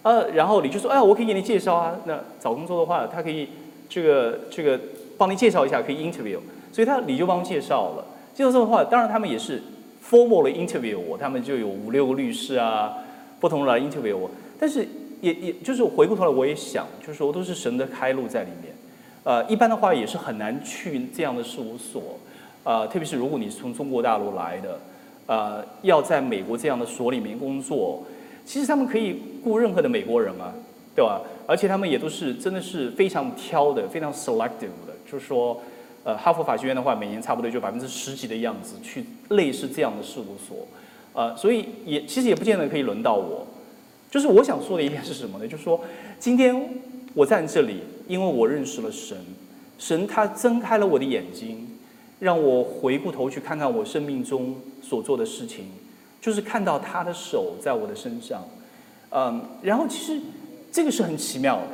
[0.01, 1.95] 呃，然后李就说，哎，我可以给你介绍啊。
[2.05, 3.49] 那找工作的话，他可以
[3.87, 4.79] 这个这个
[5.19, 6.39] 帮你介绍一下，可以 interview。
[6.71, 8.05] 所以他李就帮我介绍了。
[8.33, 9.61] 介绍之后的话，当然他们也是
[10.09, 12.93] formal 的 interview 我，他们就有五六个律师啊，
[13.39, 14.29] 不同人来 interview 我。
[14.59, 14.87] 但是
[15.21, 18.73] 也也就是回过头来，我也想，就是说都是神的开路在里面。
[19.23, 22.19] 呃，一般的话也是很难去这样的事务所。
[22.63, 24.79] 呃，特别是如果你是从中国大陆来的，
[25.27, 28.03] 呃，要在美国这样的所里面工作，
[28.45, 30.53] 其实他们可以雇任何的美国人啊，
[30.95, 31.21] 对吧？
[31.47, 35.61] 而且他们也都是真的是非常挑的，非常 selective 的，就是说，
[36.05, 40.67] 呃，哈佛法学院的话，每年差不多就百分之十几的样子去类似这样的事务所，
[41.11, 43.45] 呃，所以也其实也不见得可以轮到我。
[44.09, 45.47] 就是我想说的一点是什么呢？
[45.47, 45.81] 就是说，
[46.19, 46.69] 今天
[47.13, 49.17] 我在这里，因为我认识了神，
[49.79, 51.67] 神他睁开了我的眼睛。
[52.17, 55.65] 让我回过头去看看我生命中所做的事情，
[56.21, 58.41] 就是看到他的手在我的身上，
[59.09, 60.17] 嗯，然后其实
[60.71, 61.67] 这个是很奇妙的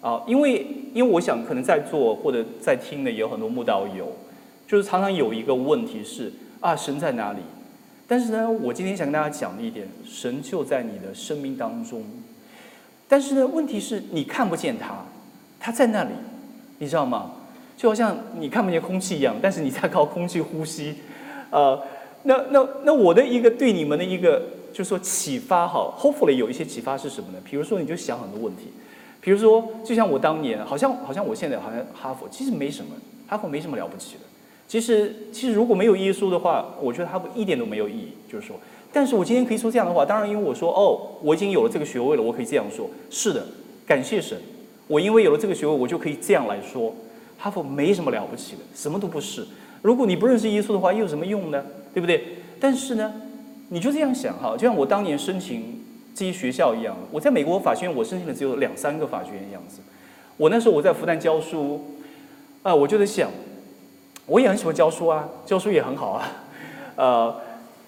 [0.00, 4.12] 啊，因为因为我想可能在座或者在听的也有很多慕道友，
[4.66, 7.40] 就是常常有一个问题是啊，神在哪里？
[8.08, 12.04] 但是呢，我今天想跟大家讲的一点，神就在你的生命当中，
[13.08, 15.04] 但是呢，问题是你看不见他，
[15.58, 16.10] 他在那里，
[16.78, 17.32] 你知道吗？
[17.76, 20.94] 就好像你看不见空气一样，但是你在靠空气呼吸，
[21.50, 21.82] 呃，
[22.22, 24.40] 那那那我的一个对你们的一个
[24.72, 27.38] 就是说启发哈，hopefully 有一些启发是什么呢？
[27.44, 28.68] 比如说你就想很多问题，
[29.26, 32.92] 比如说就像我当年，好像好像我现在好像哈佛其实没什么，
[33.26, 34.20] 哈佛没什么了不起的。
[34.68, 38.10] 其实其实如果没有耶稣的话，我觉得哈佛一点都没有意义。
[38.30, 38.54] 就是说，
[38.92, 42.88] 但是我今天可以说这样的话，当然因为我说哦，我已经有了这个学位了，我可以这样说。
[43.10, 43.44] 是的，
[43.84, 44.38] 感谢神，
[44.86, 46.94] 我因为有了这个学位，我就可以这样来说。
[47.36, 49.44] 哈佛没什么了不起的，什么都不是。
[49.82, 51.64] 如果你不认识耶稣的话，又有什么用呢？
[51.92, 52.22] 对不对？
[52.60, 53.12] 但是呢，
[53.70, 55.82] 你就这样想哈，就像我当年申请
[56.16, 56.96] 这些学校一样。
[57.12, 59.80] 我在美国法学院，我申请的只有两三个法学院样子。
[60.38, 61.94] 我那时候我在复旦教书，
[62.62, 63.30] 啊，我就在想，
[64.24, 66.28] 我也很喜欢教书啊，教书也很好啊，
[66.96, 67.36] 呃，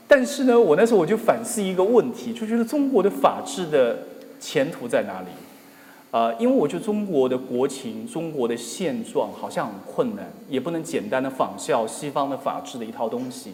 [0.06, 3.98] 但是呢，我那时候我就反思一个问题，就觉得中国的法治的
[4.38, 5.28] 前途在哪里？
[6.10, 13.52] 呃，因为我觉得中国的国情、中国的现状好像很困难，也不能简单的仿效西方的法治的一套东西。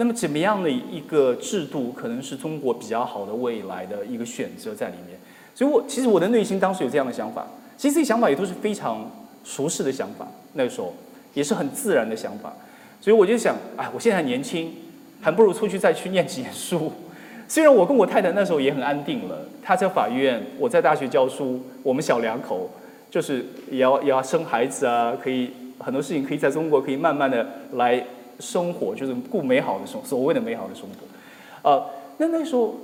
[0.00, 5.18] 那么，怎么样的一个制度可能是中国比较好的未来的一个选择在里面？
[5.54, 9.10] 所以我其实我的内心当时有这样的想法，其实这些想法也都是非常
[9.44, 10.94] 熟识的想法，那个时候
[11.34, 12.50] 也是很自然的想法。
[12.98, 14.72] 所以我就想，哎，我现在还年轻，
[15.20, 16.90] 还不如出去再去念几年书。
[17.46, 22.70] 虽然我跟我太太那时候也很安定了，她在法院，我在大学教书，我们小两口
[23.10, 28.02] 就是也要也要生孩子啊，可以很多事情可以在中国可以慢慢的来
[28.40, 31.86] 生活，就是过美好的生所谓的美好的生活，呃，
[32.18, 32.76] 那那时候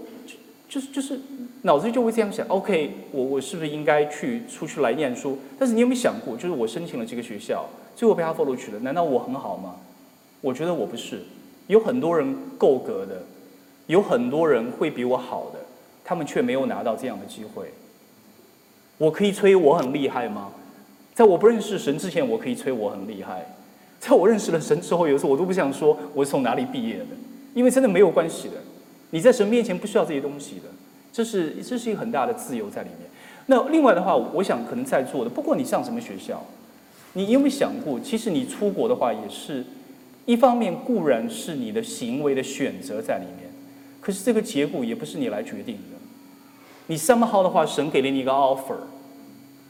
[0.69, 1.21] 就就是就是
[1.63, 5.39] 脑子就会这样想，OK，我我是不是应该去出去来念书？
[5.59, 7.65] 但是你有没有想过，就是我申请了这个学校，
[7.95, 9.77] 最后被哈佛录取了，难道我很好吗？
[10.41, 11.23] 我觉得我不是，
[11.67, 13.23] 有很多人够格的。
[13.87, 15.61] 有很多人会比我好的，
[16.05, 17.67] 他们却没有拿到这样的机会。
[18.99, 20.51] 我可以吹我很厉害吗？
[21.15, 23.47] 在我不认识神之前，我可以吹我很厉害。
[24.07, 27.07] 在我认识了神之后，有时候我都不想说我是从哪里毕业的，
[27.55, 28.55] 因为真的没有关系的。
[29.11, 30.69] 你在神面前不需要这些东西的，
[31.13, 33.11] 这是这是一个很大的自由在里面。
[33.47, 36.41] 那另外的话，我想可能在座的，不管你上什么学校，
[37.15, 39.65] 你有没有想过，其实你出国的话，也是
[40.25, 43.51] 一方面固然是你的行为的选择在里面，
[44.01, 45.99] 可是这个结果也不是你来决定的。
[46.87, 48.77] 你 somehow 的话，神给了你一个 offer，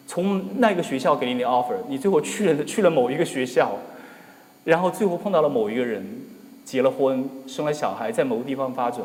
[0.07, 3.79] 从那个学校给了你 offer，你最后去了去了某一个学校，
[4.67, 6.05] 然后最后碰到了某一个人，
[6.65, 9.01] 结了婚，生了小孩，在某个地方发展，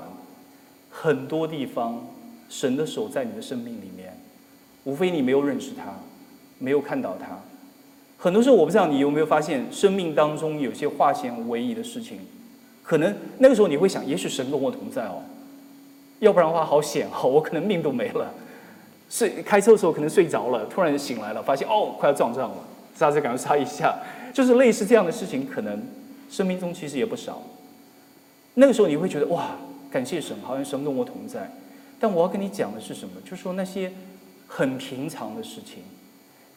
[0.90, 2.04] 很多地方
[2.50, 4.18] 神的手在你的生命里面。
[4.86, 5.94] 无非你没有认识他，
[6.58, 7.40] 没有看到他。
[8.18, 12.18] 很多时候，我不知道你有没有发现，生命当中有些化险为夷的事情，
[12.82, 15.22] 可能那个时候你会想，也许神跟我同在哦，
[16.18, 18.34] 要不然的话好险哦，我可能命都没了。
[19.12, 22.58] 睡开车的时候可能睡着了，突然醒来了，发现哦快要撞上了，
[22.96, 23.96] 刹车赶快刹一下，
[24.34, 25.82] 就是类似这样的事情，可能
[26.30, 27.42] 生命中其实也不少。
[28.54, 29.56] 那个时候你会觉得哇，
[29.90, 31.52] 感谢神，好像神跟我同在。
[32.00, 33.16] 但我要跟你讲的是什么？
[33.24, 33.92] 就是说那些。
[34.54, 35.82] 很平常的事情，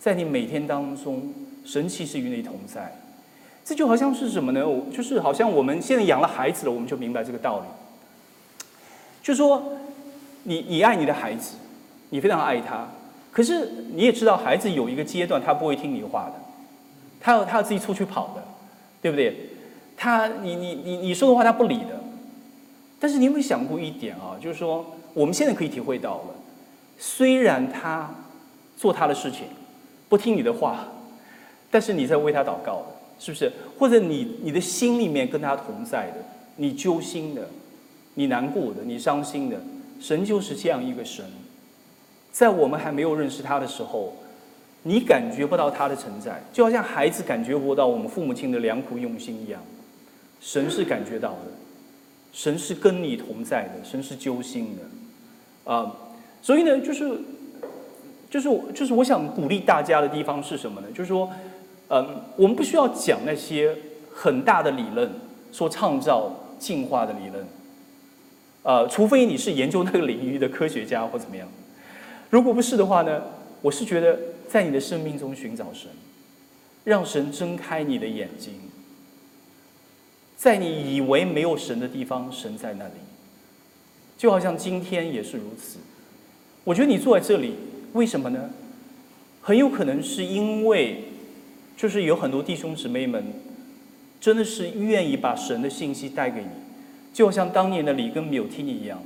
[0.01, 1.33] 在你每天当中，
[1.65, 2.93] 神其实与你同在。
[3.65, 4.61] 这就好像是什么呢？
[4.93, 7.67] 就是好像我们现在养了孩子了，我们就明白这个道理。
[9.23, 9.63] 就说
[10.43, 11.55] 你你爱你的孩子，
[12.11, 12.89] 你非常爱他，
[13.31, 16.44] 可是你也知道，孩子有一个阶段他不会听你话的，
[17.25, 18.45] 他要他要自己出去跑的，
[19.01, 19.49] 对不对？
[19.97, 21.99] 他你你你你说的话他不理的。
[23.01, 24.37] 但是你有没有想过一点啊？
[24.39, 24.85] 就是说
[25.15, 26.35] 我们现在可以体会到了。
[26.99, 28.15] 虽然他
[28.77, 29.47] 做他的事情，
[30.09, 30.87] 不听你的话，
[31.71, 32.87] 但是你在为他祷告的，
[33.19, 33.51] 是不是？
[33.79, 36.17] 或者你你的心里面跟他同在的，
[36.57, 37.49] 你揪心的，
[38.15, 39.59] 你难过的，你伤心的，
[39.99, 41.25] 神就是这样一个神。
[42.33, 44.15] 在我们还没有认识他的时候，
[44.85, 49.61] 你感觉不到他的存在，就好像孩子感觉不到我们父母亲的良苦用心一样。
[50.41, 51.51] 神是感觉到的，
[52.33, 55.91] 神是跟你同在的，神是揪心的，啊。
[56.43, 57.19] 所以呢，就是，
[58.29, 60.89] 就是，就是我想鼓励大家的地方是什么呢？
[60.95, 61.31] 就是说，
[61.89, 63.75] 嗯，我们不需要讲那些
[64.13, 65.11] 很大的理论，
[65.51, 67.47] 说创造进化的理论，
[68.65, 71.49] 呃，除非你是研究那个领域的科学家或怎么样。
[72.29, 73.23] 如果不是的话呢，
[73.63, 74.19] 我是觉得
[74.55, 75.91] 在你的生命中寻找神，
[76.85, 78.53] 让神睁开你的眼睛，
[80.37, 82.93] 在你以为没有神的地方，神在那里，
[84.17, 85.81] 就好像今天也是如此。
[86.63, 87.55] 我觉得你坐在这里，
[87.95, 88.49] 为什么呢？
[89.43, 91.03] 很有可能是因为，
[91.77, 93.25] 就是有很多弟兄姊妹们，
[94.21, 96.49] 真的是愿意把神的信息带给你，
[97.13, 99.03] 就像当年的里根米有听一样，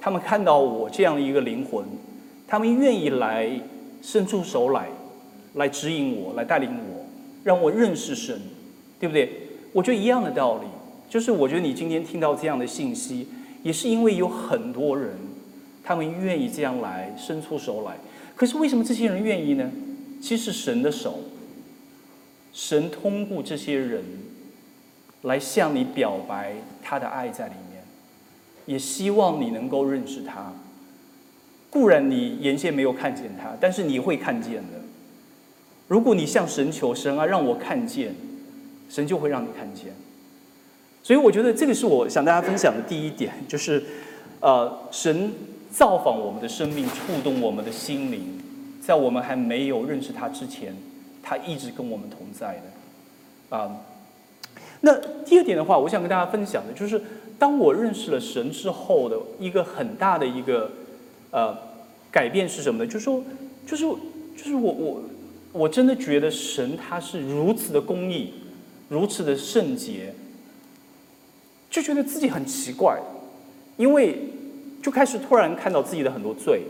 [0.00, 1.84] 他们看到我这样的一个灵魂，
[2.48, 3.48] 他们愿意来
[4.02, 4.88] 伸出手来，
[5.54, 7.06] 来指引我，来带领我，
[7.44, 8.40] 让我认识神，
[8.98, 9.30] 对不对？
[9.72, 10.66] 我觉得一样的道理，
[11.08, 13.28] 就是我觉得你今天听到这样的信息，
[13.62, 15.14] 也是因为有很多人。
[15.82, 17.96] 他们愿意这样来伸出手来，
[18.36, 19.68] 可是为什么这些人愿意呢？
[20.22, 21.18] 其实神的手，
[22.52, 24.04] 神通过这些人
[25.22, 27.82] 来向你表白他的爱在里面，
[28.66, 30.52] 也希望你能够认识他。
[31.70, 34.80] 固然你原先没有看见他，但是你会看见的。
[35.88, 38.14] 如果你向神求神啊，让我看见，
[38.88, 39.94] 神就会让你看见。
[41.02, 43.82] 所以我觉得这个是我想大家分享的第一点，就是
[44.40, 45.32] 呃神。
[45.72, 48.42] 造访我们的生命，触动我们的心灵，
[48.82, 50.74] 在我们还没有认识他之前，
[51.22, 53.56] 他一直跟我们同在的。
[53.56, 53.76] 啊，
[54.80, 54.92] 那
[55.24, 57.00] 第二点的话，我想跟大家分享的就是，
[57.38, 60.68] 当我认识了神之后的一个很大的一个
[61.30, 61.56] 呃
[62.10, 62.86] 改变是什么呢？
[62.86, 63.22] 就是说，
[63.66, 63.84] 就是
[64.36, 65.02] 就是我我
[65.52, 68.34] 我真的觉得神他是如此的公义，
[68.88, 70.14] 如此的圣洁，
[71.70, 72.98] 就觉得自己很奇怪，
[73.76, 74.16] 因为。
[74.82, 76.62] 就开始突然看到自己的很多罪，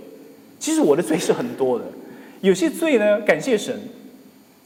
[0.58, 1.84] 其实我的罪是很多的，
[2.40, 3.78] 有些罪呢，感谢神，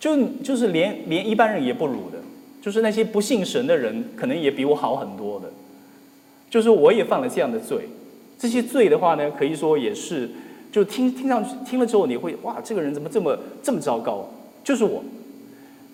[0.00, 2.16] 就就是连连一般人也不如的，
[2.62, 5.52] 就是那些不信神的人，可能也比我好很多的，
[6.48, 7.86] 就是我也犯了这样的罪，
[8.38, 10.30] 这些罪的话呢，可以说也是，
[10.70, 14.28] 就听听上去听了之后，你会哇，这个人怎么这么这么糟糕？
[14.62, 15.02] 就是我。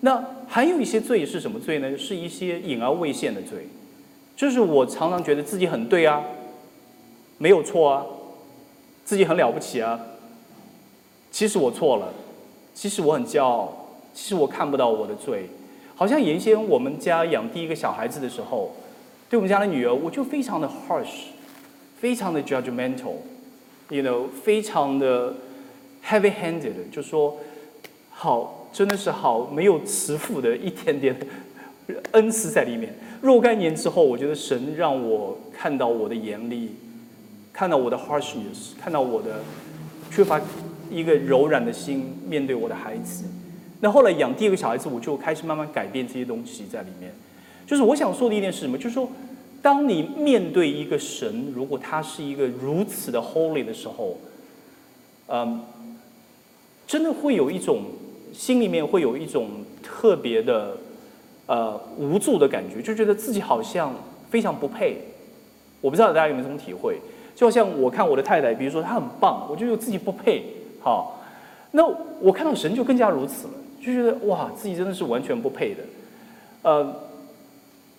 [0.00, 1.96] 那还有一些罪是什么罪呢？
[1.98, 3.68] 是一些隐而未现的罪，
[4.34, 6.22] 就是我常常觉得自己很对啊。
[7.36, 8.06] 没有错啊，
[9.04, 10.00] 自己很了不起啊。
[11.30, 12.12] 其实我错了，
[12.74, 13.72] 其实我很骄傲，
[14.12, 15.46] 其实我看不到我的罪。
[15.94, 18.74] 好像原先我们家养第一个小孩子的时候，
[19.28, 21.28] 对我们家的女儿，我就非常的 harsh，
[22.00, 25.34] 非常的 judgmental，you know，非常的
[26.02, 27.36] heavy-handed，就说
[28.10, 31.14] 好，真的是好没有慈父的一点点，
[32.12, 32.94] 恩赐在里面。
[33.20, 36.70] 若干年之后，我觉得神让我看到我的严厉，
[37.52, 39.42] 看到我的 harshness，看到我的
[40.10, 40.40] 缺乏
[40.90, 43.26] 一个柔软的心面对我的孩子。
[43.80, 47.12] 那后来养第二个小孩子，我就开始慢慢改变这些东西在里面。
[47.66, 48.78] 就是我想说的一点是什么？
[48.78, 49.06] 就是说，
[49.62, 54.16] 当你面对一个神，如果他是一个如此的 holy 的时候，
[55.28, 55.60] 嗯，
[56.86, 57.84] 真的会有一种
[58.32, 59.48] 心里面会有一种
[59.82, 60.76] 特别的
[61.46, 63.94] 呃无助的感觉，就觉得自己好像
[64.30, 64.96] 非常不配。
[65.80, 66.98] 我不知道大家有没有这种体会？
[67.34, 70.44] 就好像我看我的太太，比如说她很棒，我就觉得自己不配。
[70.80, 71.22] 好，
[71.72, 71.86] 那
[72.20, 73.54] 我看到神就更加如此了。
[73.80, 75.82] 就觉得哇，自己真的是完全不配的，
[76.60, 76.94] 呃，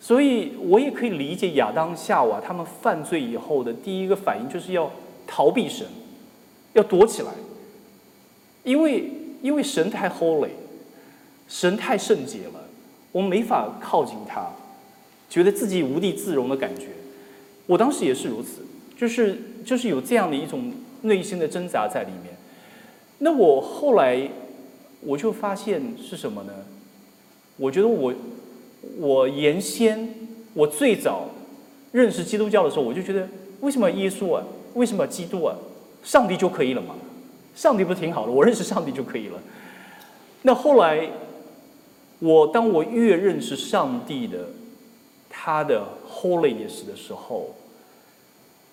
[0.02, 4.92] 所以我也可以理解亚当夏娃他们犯罪以后的第一个反应就是要
[5.26, 5.88] 逃避神，
[6.74, 7.30] 要躲起来，
[8.64, 9.10] 因为
[9.42, 10.50] 因为神太 holy，
[11.48, 12.68] 神太圣洁了，
[13.14, 14.50] 我们没法靠近他，
[15.30, 16.88] 觉得自己无地自容的感觉。
[17.68, 18.66] 我当时也是如此，
[18.98, 22.36] 就是就是有这样的一种内心的挣扎在里面。
[23.20, 24.28] 那我后来。
[25.04, 26.54] 我就发现是什么呢？
[27.58, 28.14] 我觉得我，
[28.98, 30.10] 我原先
[30.54, 31.30] 我最早
[31.92, 33.28] 认识基督教的时候，我就觉得
[33.62, 35.56] 为什么耶稣啊，为什么基督啊，
[36.04, 36.96] 上帝就可以了嘛？
[37.56, 38.32] 上帝不是挺好的？
[38.34, 39.40] 我认识上帝就可以了。
[40.44, 41.10] 那后来，
[42.20, 44.50] 我当我越认识上帝的
[45.30, 47.56] 他的 holiness 的时候，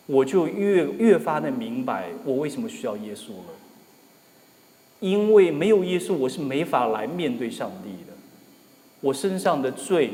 [0.06, 3.54] 我就越越发的明白我为什么需要耶稣了。
[5.00, 8.07] 因为没有耶稣，我是没法来面对上帝的。
[9.00, 10.10] 我身上的罪，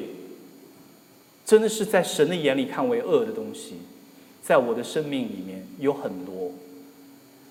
[1.45, 3.77] 真的是在神的眼里看为恶的东西，
[4.43, 6.53] 在我的生命里面有很多。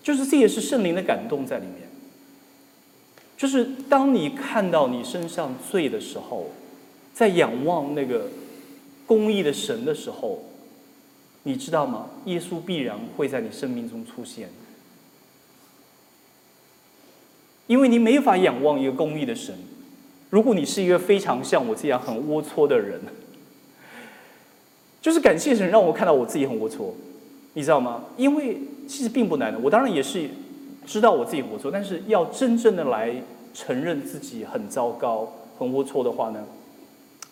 [0.03, 1.89] 就是这也是圣灵的感动在里面。
[3.37, 6.51] 就是当你看到你身上罪的时候，
[7.13, 8.29] 在仰望那个
[9.05, 10.43] 公义的神的时候，
[11.43, 12.09] 你知道吗？
[12.25, 14.49] 耶稣必然会在你生命中出现。
[17.67, 19.57] 因为你没法仰望一个公义的神，
[20.33, 22.99] 如果你是一个非常像我这样很龌龊的人，
[24.99, 26.89] 就是感谢神让我看到我自己很龌龊，
[27.53, 28.05] 你知道吗？
[28.17, 30.27] 因为其实并不难的，我当然也是
[30.87, 33.13] 知道我自己龌龊，但是要真正的来
[33.53, 36.43] 承认自己很糟糕、很龌龊的话呢，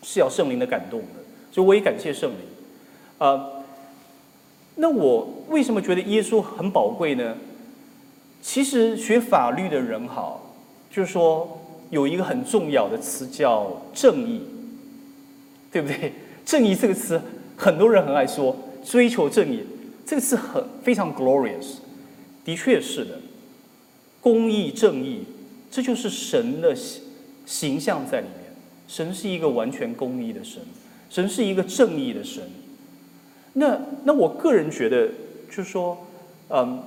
[0.04, 1.08] 是要圣灵的感动的，
[1.52, 2.38] 所以我也感谢圣灵。
[3.18, 3.64] 呃，
[4.76, 7.36] 那我为什么觉得耶稣很宝贵呢？
[8.44, 10.54] 其实学法律的人好，
[10.92, 11.58] 就是说
[11.92, 14.42] 有一个很重要的词叫正义，
[15.72, 16.14] 对不对？
[16.44, 17.22] 正义这个词，
[17.56, 19.64] 很多人很爱说，追求正义
[20.06, 21.76] 这个词很非常 glorious，
[22.44, 23.20] 的确是的，
[24.20, 25.26] 公义正义，
[25.70, 27.04] 这就是神的形
[27.46, 28.56] 形象在里面。
[28.88, 30.62] 神是一个完全公义的神，
[31.10, 32.44] 神是一个正义的神。
[33.54, 35.10] 那那我个人觉得，
[35.50, 35.98] 就是说，
[36.50, 36.84] 嗯。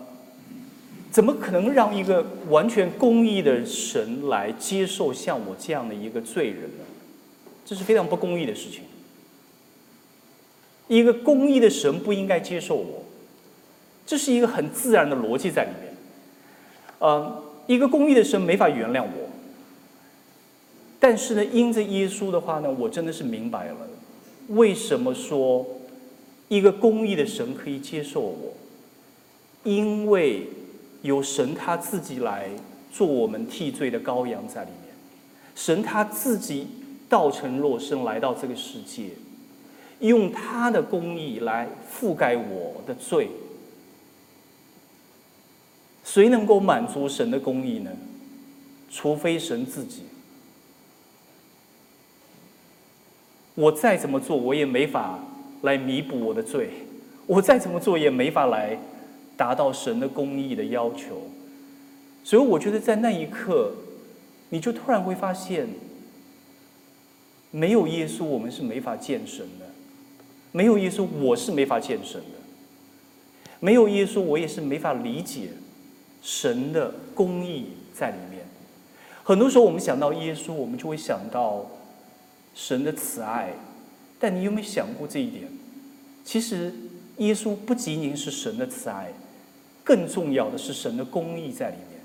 [1.15, 6.85] 怎么可能让一个完全公义的神来接受像我这样的一个罪人呢？
[7.65, 8.83] 这是非常不公义的事情。
[10.89, 13.05] 一个公义的神不应该接受我，
[14.05, 15.95] 这是一个很自然的逻辑在里面。
[16.99, 19.31] 嗯，一个公义的神没法原谅我，
[20.99, 23.77] 但是呢，因着耶稣的话呢，我真的是明白了
[24.49, 25.65] 为什么说
[26.49, 28.53] 一个公义的神可以接受我，
[29.63, 30.49] 因为。
[31.05, 32.49] 有神他自己来
[32.91, 34.95] 做我们替罪的羔羊在里面，
[35.55, 36.67] 神他自己
[37.11, 39.11] 道成肉身来到这个世界，
[40.01, 43.29] 用他的公义来覆盖我的罪。
[46.03, 47.91] 谁能够满足神的公义呢？
[48.91, 50.05] 除非神自己。
[53.55, 55.19] 我再怎么做，我也没法
[55.61, 56.69] 来弥补我的罪；
[57.27, 58.79] 我再怎么做，也没法来。
[59.37, 61.23] 达到神的公义的要求，
[62.23, 63.73] 所以我觉得在那一刻，
[64.51, 65.69] 你就突然会发现，
[67.51, 69.67] 没有耶稣，我们是没法见神的；
[70.53, 72.39] 没有耶稣，我是没法见神的；
[73.59, 75.49] 没有耶稣，我也是没法理解
[76.23, 78.45] 神的公义在里面。
[79.25, 81.67] 很多时候，我们想到耶稣，我们就会想到
[82.55, 83.53] 神的慈爱，
[84.21, 85.49] 但你有没有想过这一点？
[86.25, 86.73] 其实，
[87.19, 89.13] 耶稣不仅仅是神的慈爱。
[89.85, 92.01] 更重要的是神的公义在里面。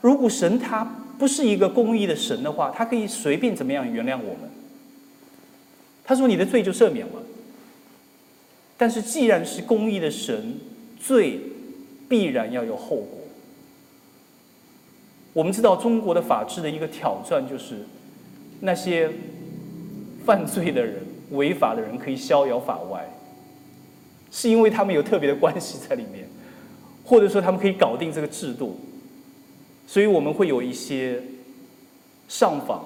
[0.00, 0.84] 如果神他
[1.18, 4.50] 不是一个公义的神的话，他可以随便怎么样原谅我们。
[6.04, 7.22] 他说你的罪就赦免了。
[8.76, 10.56] 但是既然是公义的神，
[11.00, 11.40] 罪
[12.08, 13.20] 必然要有后果。
[15.32, 17.86] 我们知道中国的法治的一个挑战就是
[18.60, 19.08] 那些
[20.26, 20.96] 犯罪的人、
[21.30, 23.08] 违法的人可以逍遥法外，
[24.30, 26.26] 是因为他们有特别的关系在里面，
[27.04, 28.78] 或者说他们可以搞定这个制度，
[29.86, 31.22] 所以我们会有一些
[32.28, 32.84] 上访，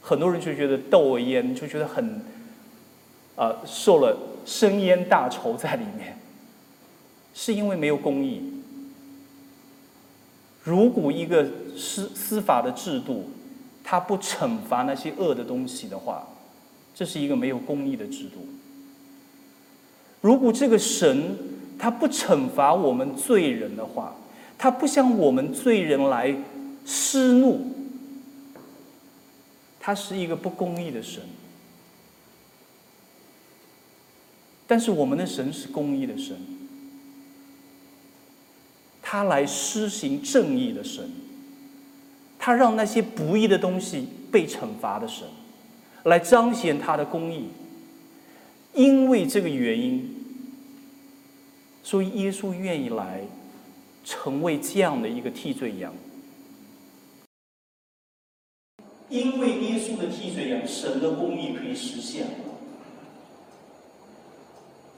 [0.00, 2.20] 很多人就觉得斗烟就觉得很，
[3.36, 6.18] 啊，受了深烟大仇在里面，
[7.32, 8.42] 是因为没有公义。
[10.64, 11.44] 如果一个
[11.76, 13.30] 司司法的制度，
[13.82, 16.28] 它不惩罚那些恶的东西的话，
[16.94, 18.46] 这是一个没有公义的制度。
[20.20, 21.36] 如果这个神
[21.82, 24.14] 他不惩罚我们罪人的话，
[24.56, 26.32] 他不向我们罪人来
[26.86, 27.72] 施怒，
[29.80, 31.20] 他是一个不公义的神。
[34.64, 36.36] 但是我们的神是公义的神。
[39.02, 41.10] 他来施行正义的神，
[42.38, 45.26] 他让那些不义的东西被惩罚的神，
[46.04, 47.48] 来彰显他的公义。
[48.72, 50.11] 因为这个原因，
[51.82, 53.22] 所以耶稣愿意来
[54.04, 55.92] 成为这样的一个替罪羊。
[59.08, 62.30] 因为耶稣的替罪羊，神的公义可以实现了。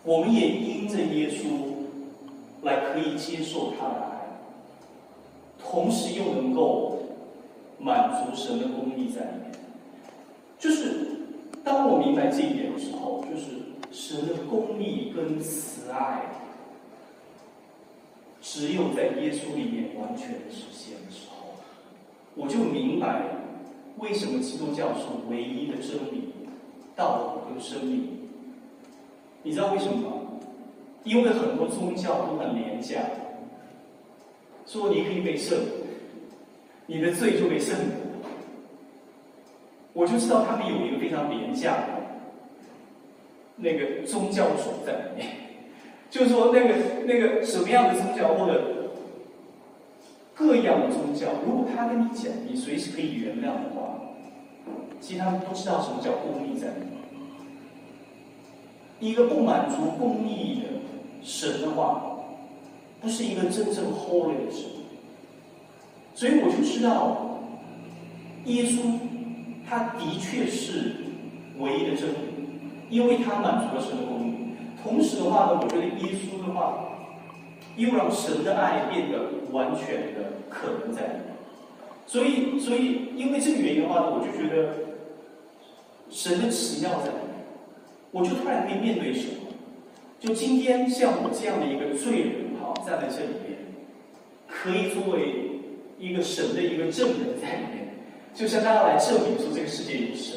[0.05, 1.73] 我们也因着耶稣。
[2.65, 4.27] 来可以接受他的爱，
[5.59, 6.99] 同时又能够
[7.79, 9.53] 满足神的公义在里面。
[10.59, 11.09] 就是
[11.63, 13.51] 当我明白这一点的时候，就是
[13.93, 16.23] 神的公义跟慈爱，
[18.45, 21.57] 只有在耶稣里面完全的实现的时候，
[22.35, 23.23] 我就明白
[23.97, 26.29] 为什么基督教是唯一的真理、
[26.95, 28.07] 道德跟生命。
[29.43, 30.17] 你知道为什么吗？
[31.05, 33.01] 因为很多宗教都很廉价，
[34.67, 35.57] 说你可以被赦，
[36.87, 38.05] 你的罪就被赦免。
[39.95, 41.89] 我就知道他们有一个非常廉价的
[43.57, 45.29] 那个宗教主在里面，
[46.15, 48.93] 就是说那个那个什么样的宗教或者
[50.33, 53.99] 各样的宗教，如果他跟你讲你随时可以原谅的话，
[55.01, 56.75] 其实他们不知道什么叫公义在里。
[59.01, 60.69] 一个不满足公义的。
[61.21, 62.19] 神的话，
[63.01, 64.63] 不是一个真正 holy 的神，
[66.15, 67.41] 所以我就知道，
[68.45, 68.79] 耶稣
[69.69, 70.93] 他的确是
[71.59, 72.15] 唯一的真理，
[72.89, 74.34] 因为他满足了神的公义。
[74.85, 76.91] 同时的话呢，我觉得耶稣的话，
[77.77, 79.19] 又让神的爱变得
[79.51, 81.35] 完全的可能在里面。
[82.07, 84.75] 所以，所以因为这个原因的话呢，我就觉得
[86.11, 87.47] 神的奇妙在里面，
[88.11, 89.31] 我就突然可以面对神。
[90.21, 93.57] 就今天像我这样的一个罪人，哈，站在这里面，
[94.47, 95.61] 可以作为
[95.99, 97.95] 一个神的一个证人在里面，
[98.35, 100.37] 就向大家来证明说这个世界有神。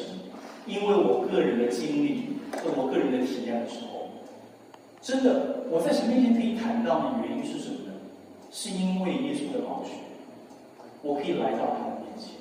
[0.66, 3.97] 因为我个人的经历和我个人的体验的时候，
[5.00, 7.92] 真的我在神面前可以坦荡的原因是什么呢？
[8.50, 9.90] 是因为耶稣的宝血，
[11.02, 12.32] 我可以来到他的面前，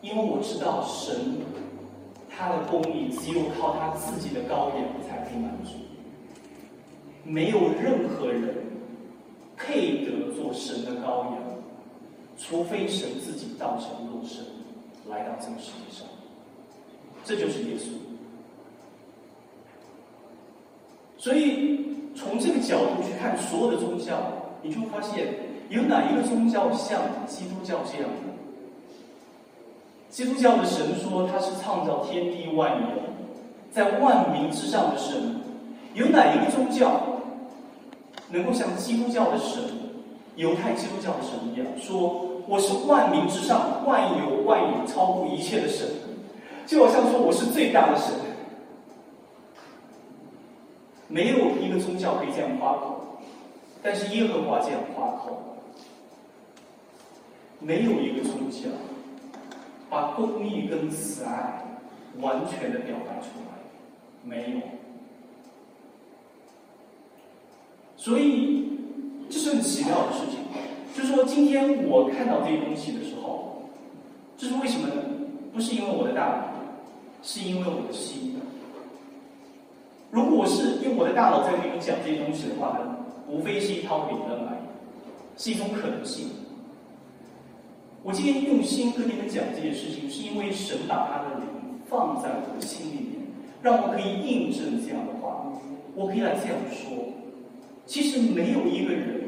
[0.00, 1.14] 因为我知道神
[2.30, 5.72] 他的公义只有靠他自己的羔羊才可以满足。
[7.24, 8.54] 没有任何人
[9.56, 11.38] 配得做神的羔羊，
[12.36, 14.44] 除非神自己道成肉身
[15.10, 16.06] 来到这个世界上。
[17.24, 18.11] 这就是耶稣。
[21.22, 21.78] 所以
[22.16, 24.16] 从这个角度去看所有的宗教，
[24.60, 25.28] 你就会发现
[25.68, 28.32] 有哪一个宗教像基督教这样的？
[30.10, 32.88] 基督教的神说他是创造天地万有，
[33.70, 35.36] 在万民之上的神。
[35.94, 37.20] 有哪一个宗教
[38.30, 39.62] 能够像基督教的神、
[40.34, 45.86] 犹太基督教的神一样，说我是万民之上、万有万有、超过一切的神，
[46.66, 48.12] 就好像说我是最大的神。
[51.12, 53.18] 没有一个宗教可以这样夸口，
[53.82, 55.38] 但是耶和华这样夸口。
[57.60, 58.70] 没有一个宗教
[59.90, 61.62] 把公义跟慈爱
[62.18, 63.52] 完全的表达出来，
[64.24, 64.60] 没有。
[67.96, 68.70] 所以
[69.28, 70.40] 这是很奇妙的事情，
[70.96, 73.62] 就是说今天我看到这些东西的时候，
[74.38, 74.94] 这是为什么呢？
[75.52, 76.48] 不是因为我的大脑，
[77.22, 78.30] 是因为我的心。
[80.12, 82.96] 如果我是用我的大脑在跟你讲这些东西的话呢，
[83.26, 86.28] 无非是一套理论而已，是一种可能性。
[88.02, 91.48] 我今天用心跟你们讲这件事情，是因为神把他的灵
[91.88, 93.22] 放在我的心里面，
[93.62, 95.46] 让我可以印证这样的话，
[95.94, 96.92] 我可以来这样说。
[97.86, 99.24] 其实没有一个人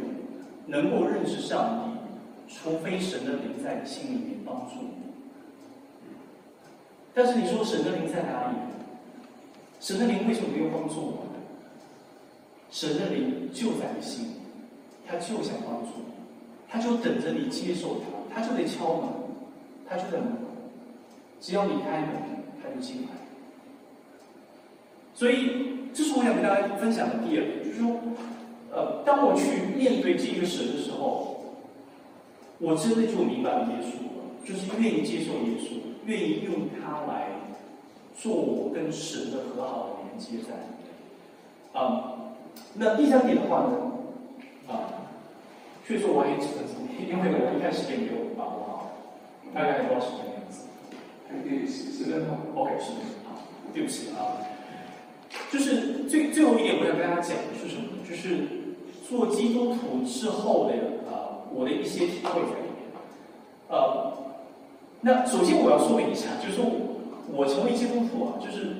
[0.66, 1.96] 能够认识上
[2.46, 4.88] 帝，除非神的灵在你心里面帮助你。
[7.14, 8.56] 但是你说神的灵在哪里？
[9.84, 11.42] 神的灵为什么没有帮助我们？
[12.70, 14.30] 神的灵就在你心里，
[15.06, 16.14] 他就想帮助你，
[16.66, 19.10] 他就等着你接受他，他就得敲门，
[19.86, 20.38] 他就在门口，
[21.38, 22.08] 只要你开门，
[22.62, 23.08] 他就进来。
[25.12, 28.00] 所以，这是我想跟大家分享的第二点，就是说，
[28.72, 31.44] 呃，当我去面对这个神的时候，
[32.58, 35.76] 我真的就明白了耶稣，就是愿意接受耶稣，
[36.06, 37.28] 愿意用他来
[38.14, 40.84] 做我跟神的和好的连接在里面。
[41.72, 42.32] 啊，
[42.74, 43.92] 那第三点的话呢，
[44.68, 45.10] 啊，
[45.86, 48.92] 确实我还有几分钟，因为我一开始也没有把握好，
[49.52, 50.68] 大概多少时间的样子？
[51.42, 52.36] 对，十十分钟。
[52.54, 53.42] OK，十分钟，好，
[53.72, 54.38] 对不起啊。
[55.50, 57.98] 就是最最后一点，我想跟大家讲的是什么？
[58.08, 58.46] 就是
[59.08, 60.74] 做基督徒之后的
[61.10, 62.86] 啊、我的一些体会在里面。
[63.68, 64.12] 呃，
[65.00, 66.64] 那首先我要说明一下，就是说
[67.32, 68.76] 我成为基督徒啊，就是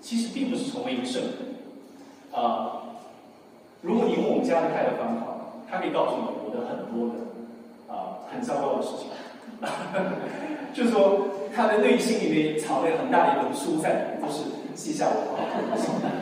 [0.00, 1.32] 其实并不是成为一个圣人。
[2.32, 2.82] 啊、
[3.80, 5.26] 如果你用我们家的太太方法，
[5.70, 7.14] 她可以告诉你我的很多的
[7.92, 9.08] 啊、很糟糕的事情。
[10.72, 11.26] 就是说，
[11.56, 14.44] 他的内心里面藏了很大的一本书在里面，就是
[14.76, 15.42] 记下我啊。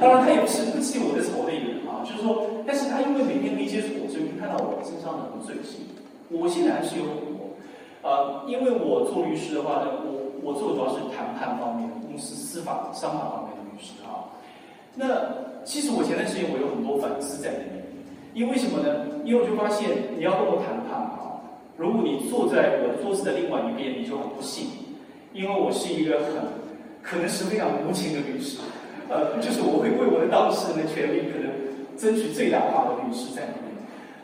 [0.01, 2.01] 当然，他也不是不记我的仇的一个人啊。
[2.07, 5.85] 就是说，但是他因为每天没接触我，所以会看到我身上的很多罪行。
[6.31, 7.53] 我现在还是有很多，
[8.01, 14.31] 呃，因为我做律师的话呢，我我做的主要是谈判方面、公司司法、商法方面的律师啊。
[14.95, 15.05] 那
[15.65, 17.83] 其实我前段时间我有很多反思在里面，
[18.33, 19.11] 因为什么呢？
[19.25, 21.43] 因为我就发现你要跟我谈判啊。
[21.77, 24.71] 如果你坐在我桌子的另外一边，你就很不幸，
[25.35, 26.47] 因为我是一个很
[27.03, 28.63] 可能是非常无情的律师，
[29.11, 31.51] 呃，就是我会为我的当事人的权利可能
[31.99, 33.75] 争取最大化的律师在里面。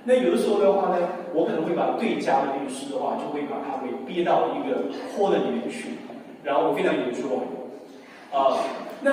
[0.05, 1.03] 那有的时候的话呢，
[1.35, 4.87] 我可能会把对家的律师的话，就会把他给憋到一个
[5.19, 5.99] 窝的里面去，
[6.43, 7.23] 然后我非常有罪
[8.33, 8.57] 啊、
[9.03, 9.13] 那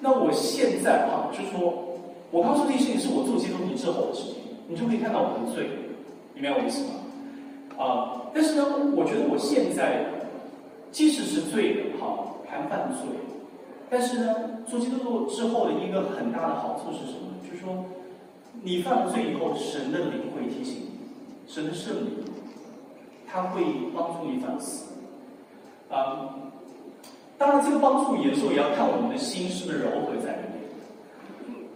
[0.00, 1.98] 那我现在哈、就是说，
[2.30, 4.34] 我告诉这件事情是我做基督徒之后的事情，
[4.66, 5.68] 你就可以看到我的罪，
[6.32, 6.94] 明白我意思吗？
[7.76, 8.64] 啊，但是呢，
[8.96, 10.06] 我觉得我现在
[10.90, 13.04] 即使是罪人，哈，还犯罪，
[13.90, 14.34] 但是呢，
[14.66, 17.36] 做基督徒之后的一个很大的好处是什么？
[17.44, 17.84] 就是说，
[18.62, 20.88] 你犯了罪以后，神的灵会提醒你，
[21.46, 22.24] 神的圣灵，
[23.26, 23.62] 他会
[23.94, 24.93] 帮助你反思。
[25.90, 26.34] 啊，
[27.38, 30.64] 当然，这个帮助有的时候也要看我们的心是不是柔和在里面，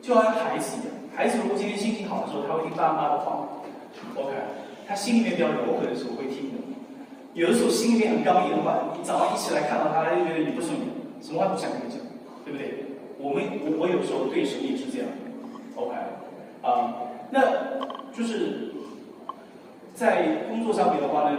[0.00, 3.48] 就像孩子一样，孩子如果今天心情好的时候，他会听爸妈的话
[4.16, 4.32] ，OK。
[4.86, 6.56] 他心里面比较柔和的时候会听的，
[7.34, 10.38] 有的时候心里面很刚硬的话，你早上一起来看到他，他就觉得。
[10.38, 10.88] 你不顺眼，
[11.20, 12.00] 什么话不想跟你讲，
[12.44, 12.86] 对不对？
[13.20, 15.09] 我们我我有时候对神也是这样
[15.74, 15.92] ，OK，
[16.62, 16.94] 啊、
[17.30, 17.42] 那
[18.16, 18.72] 就是
[19.92, 21.36] 在工作上面的话呢，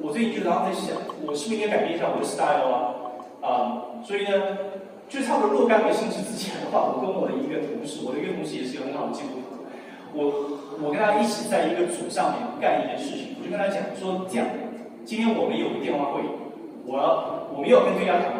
[0.00, 0.94] 我最近就然后在想，
[1.26, 2.94] 我是不是应该改变一下我的 style 啊？
[3.40, 4.30] 啊、所以呢，
[5.08, 9.62] 就差不多若干个星期之前的话，我跟我的一个同事，我的一个同事也是一个很好的基督徒。
[10.14, 14.46] 我我跟他一起在一个组上面干一件事情，我就跟他讲说这样，
[15.04, 16.22] 今天我们有个电话会，
[16.86, 18.32] 我要我们要跟对家谈，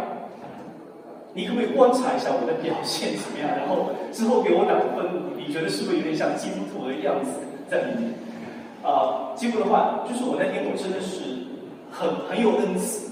[1.34, 3.48] 你可不可以观察一下我的表现怎么样？
[3.54, 7.30] 然后之后给我打分，你觉得是不是有点像基督徒的样子
[7.70, 8.14] 在里面？
[8.82, 11.37] 啊、结果的话，就是我那天我真的是
[11.98, 13.10] 很很有恩慈，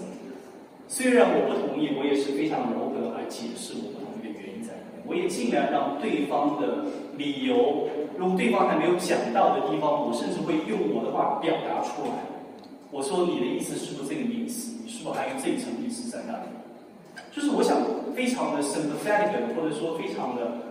[0.86, 7.88] 虽然我不同意，我也是非常柔和来解释我不同意的原因在里面，我也尽量让对方的理由。
[8.16, 12.14] 如果对方还没有讲到的地方，我甚至会用我的话表达出来。
[12.92, 14.78] 我说你的意思是不是这个意思？
[14.84, 16.46] 你是否还有这一层意思在那里？
[17.34, 17.76] 就是我想
[18.14, 20.62] 非常的 sympathetic，或者说非常的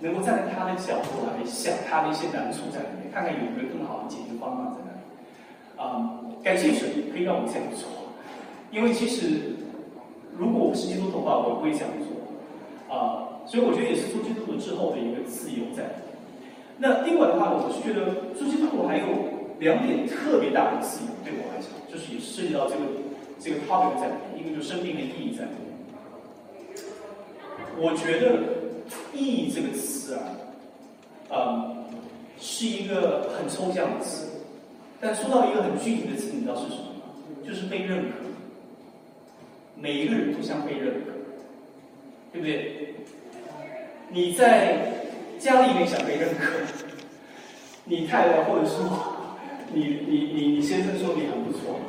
[0.00, 5.04] 能够站在他的角度来想他的一些难处在里面，看看有没有更好的解决方案在那里。
[5.76, 7.88] 啊、感谢神可以让我这样做，
[8.70, 9.56] 因为其实
[10.36, 12.08] 如果我不是基督徒的话，我不会这样做。
[12.92, 15.84] 啊、所以我觉得也是做基督徒之后的一个自由在。
[16.78, 19.04] 那另外的话呢，我是觉得做基督徒还有
[19.60, 22.80] 两点特别大的自由，对我来讲，就是也涉及到这个
[23.38, 25.70] 这个 topic 在里面，一个就是生命的意义在里面。
[27.78, 28.40] 我觉得
[29.14, 30.34] “意义”这个词啊，
[31.30, 31.84] 嗯，
[32.40, 34.39] 是一个很抽象的词，
[35.00, 37.46] 但说到一个很具体的词，你知道是什么吗？
[37.46, 38.16] 就是被认可。
[39.76, 41.12] 每一个人都想被认可，
[42.32, 42.94] 对不对？
[44.10, 45.06] 你在
[45.38, 46.44] 家里面想被认可，
[47.84, 49.16] 你太太或者说
[49.72, 51.80] 你你你你先生说你很不错，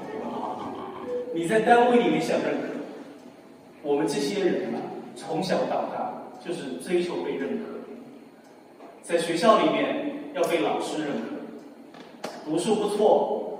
[1.34, 2.68] 你在单位里面想认可，
[3.84, 4.80] 我们这些人啊，
[5.18, 7.66] 从小到大就是追求被认可，
[9.04, 11.41] 在学校里面要被老师认可，
[12.46, 13.60] 读书不错，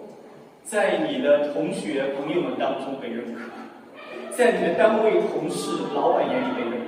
[0.64, 3.42] 在你的同学朋友们当中被认可，
[4.36, 6.88] 在你的单位、同事、老板眼里被认可。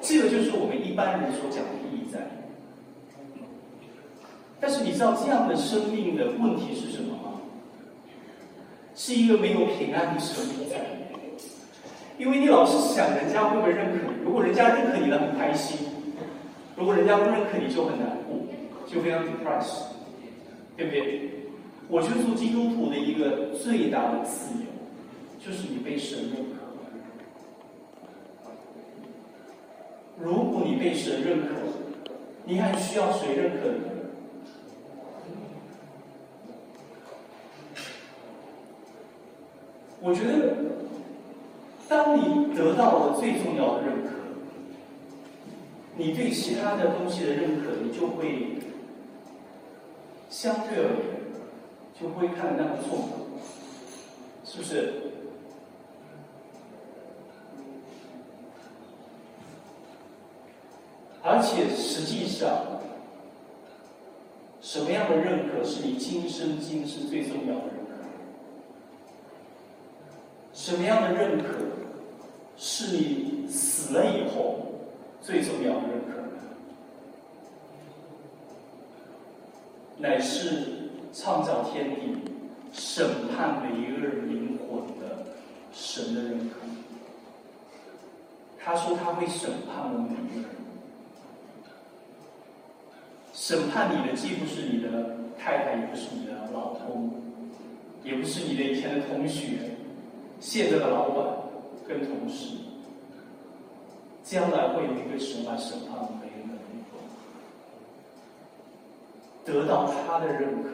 [0.00, 2.20] 这个就是我们一般人所讲的意义在。
[4.60, 7.40] 但是你知道这样的生命的问题是什么吗？
[8.94, 10.76] 是一个没有平安的生命在。
[12.18, 15.88] 因为你老是想人家会不会认可你，如果人家认可你了很开心，
[16.76, 18.36] 如果人家不认可你就很难过，
[18.86, 19.84] 就非常 depressed，
[20.80, 21.30] 对不对？
[21.88, 24.64] 我觉得做基督徒的一个最大的自由，
[25.38, 26.56] 就是你被神认可。
[30.18, 31.48] 如果你被神认可，
[32.46, 33.90] 你还需要谁认可你？
[40.00, 40.56] 我觉得，
[41.90, 44.12] 当你得到了最重要的认可，
[45.98, 48.56] 你对其他的东西的认可，你就会
[50.40, 50.96] 相对而言
[52.00, 53.10] 就不会看得那么重，
[54.42, 54.94] 是不是？
[61.22, 62.80] 而且实际上，
[64.62, 67.92] 什么样的认可是你今生今世最重要的认可？
[70.54, 71.48] 什么样的认可
[72.56, 74.64] 是你死了以后
[75.20, 75.99] 最重要的认可？
[80.00, 82.16] 乃是创造天地、
[82.72, 85.26] 审判每一个人灵魂的
[85.72, 86.56] 神的认可。
[88.58, 90.56] 他说他会审判我们每一个人。
[93.34, 97.10] 审判你的既不是你的太太，也不是你的老公，
[98.02, 99.76] 也不是你的以前的同学，
[100.40, 101.26] 现在的老板
[101.86, 102.56] 跟同事，
[104.22, 106.59] 将来会有一个神来审判每一个人，
[109.44, 110.70] 得到他的认可，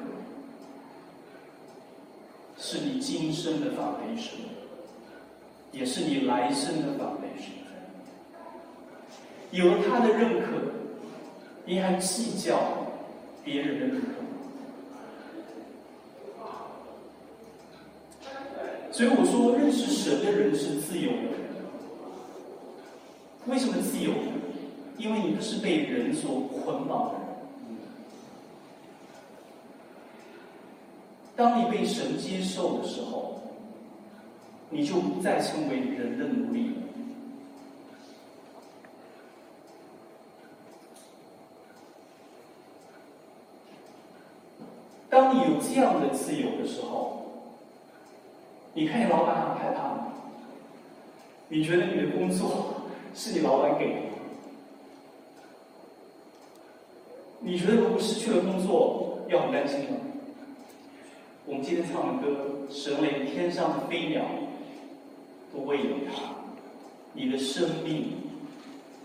[2.59, 4.31] 是你今生的倒霉事
[5.73, 7.51] 也是你来生的倒霉事。
[9.51, 10.47] 有了他的认可。
[11.69, 12.87] 你还计较
[13.43, 14.07] 别人的认可？
[18.93, 21.17] 所以我说，认识神的人是自由的。
[23.47, 24.13] 为什么自由？
[24.97, 27.26] 因为你不是被人所捆绑的人。
[31.37, 33.43] 当你被神接受的时候，
[34.71, 36.73] 你就不再成为人的奴隶。
[45.11, 47.23] 当你有这样的自由的时候，
[48.73, 50.13] 你看你老板很害怕吗？
[51.49, 52.77] 你觉得你的工作
[53.15, 54.01] 是你老板给的？
[57.41, 59.97] 你觉得如果失去了工作要很担心吗？
[61.49, 64.25] 我们今天唱的歌，神连天上的飞鸟
[65.53, 66.35] 都为了他，
[67.13, 68.17] 你的生命，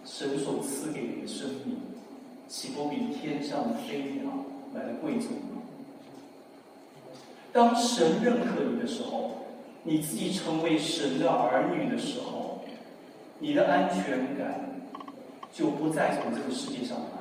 [0.04, 1.78] 神所赐给你的生命，
[2.48, 4.32] 岂不比天上的飞鸟
[4.74, 5.62] 来的贵重吗？
[7.54, 9.46] 当神认可你的时候，
[9.84, 12.62] 你自己成为神的儿女的时候，
[13.38, 14.82] 你的安全感
[15.54, 17.21] 就不再从这个世界上来。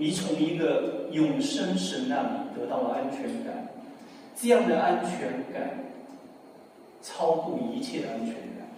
[0.00, 3.68] 你从一个永生神那里得到了安全感，
[4.36, 5.80] 这样的安全感
[7.02, 8.68] 超过一切的安全感，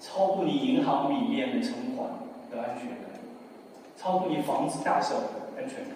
[0.00, 2.10] 超过你银行里面的存款
[2.48, 2.98] 的安全感，
[3.96, 5.26] 超过你房子大小的
[5.58, 5.94] 安全感。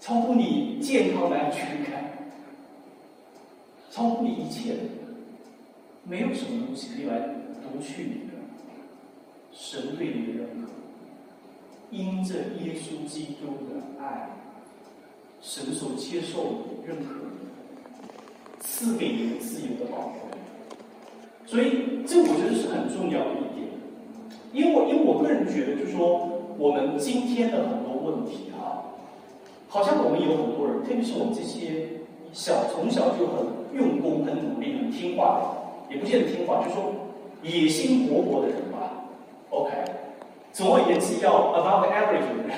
[0.00, 2.30] 超乎你健康的安全感，
[3.90, 4.78] 超乎你一切的，
[6.04, 8.38] 没有什么东西可以来夺去你的
[9.52, 10.55] 神对你的。
[11.90, 14.30] 因着耶稣基督的爱，
[15.40, 18.08] 神所接受你、认可你，
[18.60, 20.38] 赐给你自由的宝贵。
[21.46, 23.68] 所以，这我觉得是很重要的一点。
[24.52, 26.28] 因为我因为我个人觉得，就是说，
[26.58, 28.82] 我们今天的很多问题啊。
[29.68, 31.88] 好像我们有很多人，特别是我们这些
[32.32, 35.40] 小从小就很用功、很努力、很听话
[35.88, 36.92] 的，也不见得听话，就说
[37.42, 39.04] 野心勃勃的人吧。
[39.50, 39.70] OK，
[40.56, 42.56] 总而言之，要 above average 的人。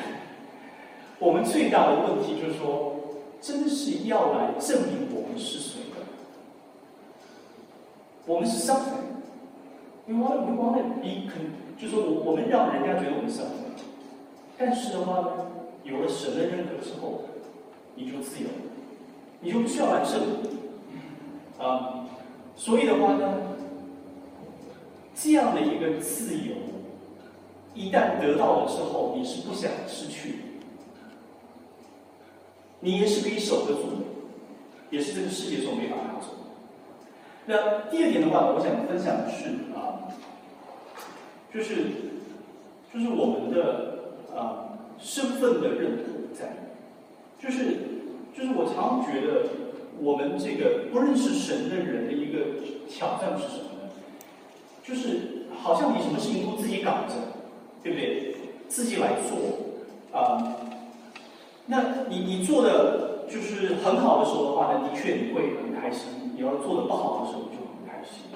[1.18, 2.94] 我们最大的问题就是说，
[3.40, 6.06] 真的是要来证明我们是谁的？
[8.24, 9.02] 我们是 something。
[10.06, 11.28] We want, we want to be，
[11.76, 13.82] 就说我我们让人家觉得我们 something。
[14.56, 15.46] 但是的话呢？
[15.82, 17.22] 有了神的认可之后，
[17.96, 18.48] 你就自由，
[19.40, 22.06] 你就不需要来证明啊。
[22.54, 23.56] 所以的话呢，
[25.16, 26.54] 这样的一个自由，
[27.78, 30.40] 一旦得到了之后，你是不想失去，
[32.80, 33.96] 你也是可以守得住的。
[34.90, 36.28] 也是这个世界所没法拿走。
[37.46, 40.10] 那第二点的话，我想分享的是啊，
[41.54, 41.84] 就是
[42.92, 46.72] 就是我们的啊身份的认同在，
[47.38, 47.76] 就是
[48.34, 49.46] 就是我常觉得
[50.00, 52.56] 我们这个不认识神的人的一个
[52.88, 53.92] 挑战是什么呢？
[54.82, 57.14] 就是好像你什么事情都自己搞着，
[57.82, 58.34] 对不对？
[58.68, 60.56] 自己来做啊，
[61.66, 66.08] 那你你做的就是很好的时候的话呢，的确你会很开心。
[66.36, 68.30] 你要做的不好的时候就很开心，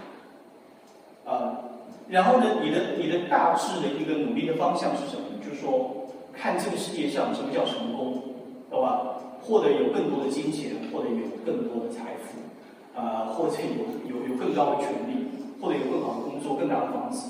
[1.24, 1.70] 啊，
[2.08, 5.22] 然后呢，你的你的大致的一个努力的方向是什么？
[5.40, 8.22] 就是说，看这个世界上什么叫成功，
[8.70, 9.18] 好吧？
[9.40, 15.28] 获得有更多的金钱，获得有更多的财富，啊，或者有有有更高的权利，
[15.60, 17.28] 或者有更好的工作、更大的房子，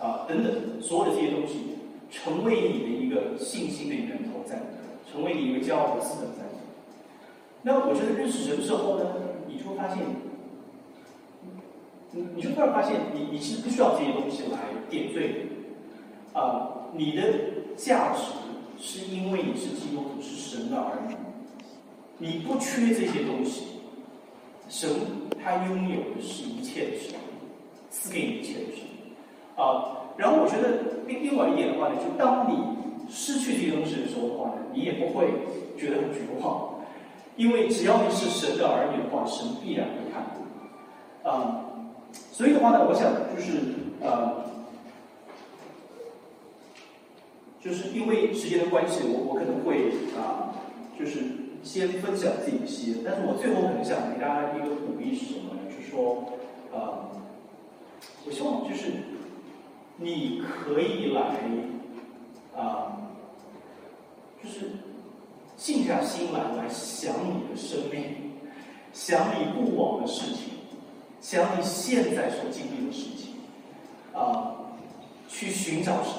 [0.00, 1.76] 啊，等等，所有的这些东西，
[2.10, 4.60] 成为你的一个信心的源头在，
[5.10, 6.44] 成为你一个骄傲的资本在。
[7.62, 9.04] 那我觉得认识神之后呢？
[9.48, 9.98] 你就会发现，
[12.12, 15.46] 你你就突然发现，你你是不需要这些东西来点缀，
[16.32, 17.22] 啊，你的
[17.76, 18.22] 价值
[18.78, 21.16] 是因为你是基督徒，是神的儿女，
[22.18, 23.64] 你不缺这些东西，
[24.68, 24.88] 神
[25.42, 27.18] 他拥有的是一切的神，
[27.90, 28.84] 赐给你一切的神，
[29.58, 32.56] 啊，然后我觉得另另外一点的话呢，就当你
[33.10, 35.26] 失去这些东西的时候的话呢，你也不会
[35.76, 36.78] 觉得很绝望。
[37.36, 41.28] 因为只要你是神的儿女的话，神必然会看顾。
[41.28, 41.64] 啊，
[42.32, 43.58] 所以的话呢，我想就是
[44.00, 44.44] 呃，
[47.60, 50.54] 就是因为时间的关系，我我可能会啊，
[50.98, 51.20] 就是
[51.62, 55.60] 先分享这一些，但是我最后可能想给大家一个鼓励是什么呢？
[55.70, 56.24] 就是说，
[56.72, 57.08] 呃，
[58.26, 58.92] 我希望就是
[59.98, 61.20] 你可以来
[62.56, 62.96] 啊，
[64.42, 64.70] 就是。
[65.58, 68.38] 静下心来，来想你的生命，
[68.92, 70.52] 想你过往的事情，
[71.20, 73.34] 想你现在所经历的事情，
[74.14, 74.54] 啊，
[75.28, 76.12] 去寻找神，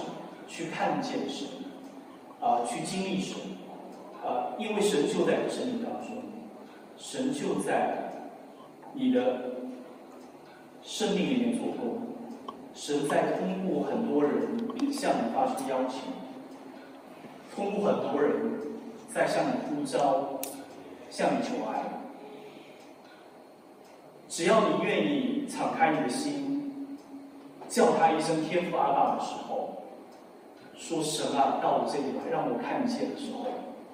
[0.46, 1.48] 去看见神，
[2.42, 3.38] 啊，去经历神，
[4.22, 6.22] 啊，因为神就在你生命当中，
[6.98, 8.12] 神就在
[8.94, 9.52] 你的
[10.84, 12.09] 生命里面做工，
[12.82, 14.32] 神在通过很多人
[14.90, 16.00] 向你发出邀请，
[17.54, 18.32] 通过很多人。
[19.14, 20.40] 在向你呼召，
[21.10, 21.84] 向你求爱。
[24.30, 26.96] 只要你愿意敞开你的心，
[27.68, 29.82] 叫他一声天父阿爸的时候，
[30.78, 33.48] 说神啊，到我这里来，让我看见的时候，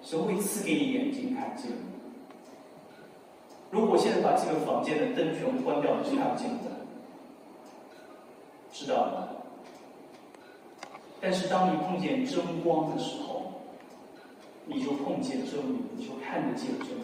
[0.03, 1.71] 神会赐给你眼睛看见。
[3.71, 6.74] 如果现在把这个房间的灯全部关掉，你是看不见的，
[8.75, 9.29] 知道吗？
[11.21, 13.53] 但是当你碰见真光的时候，
[14.65, 17.03] 你就碰见真理，你就看得见真理，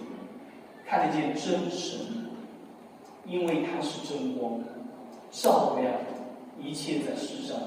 [0.85, 1.97] 看得见真神，
[3.25, 4.59] 因为他是真光，
[5.31, 5.93] 照亮
[6.59, 7.57] 一切在世上。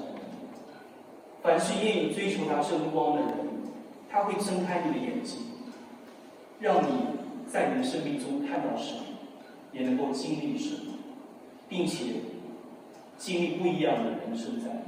[1.41, 3.31] 凡是愿意追求他真光的人，
[4.09, 5.39] 他会睁开你的眼睛，
[6.59, 6.89] 让你
[7.47, 8.95] 在你的生命中看到神，
[9.73, 10.77] 也能够经历神，
[11.67, 12.13] 并且
[13.17, 14.83] 经历不一样的人生在。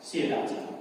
[0.00, 0.77] 谢谢大家。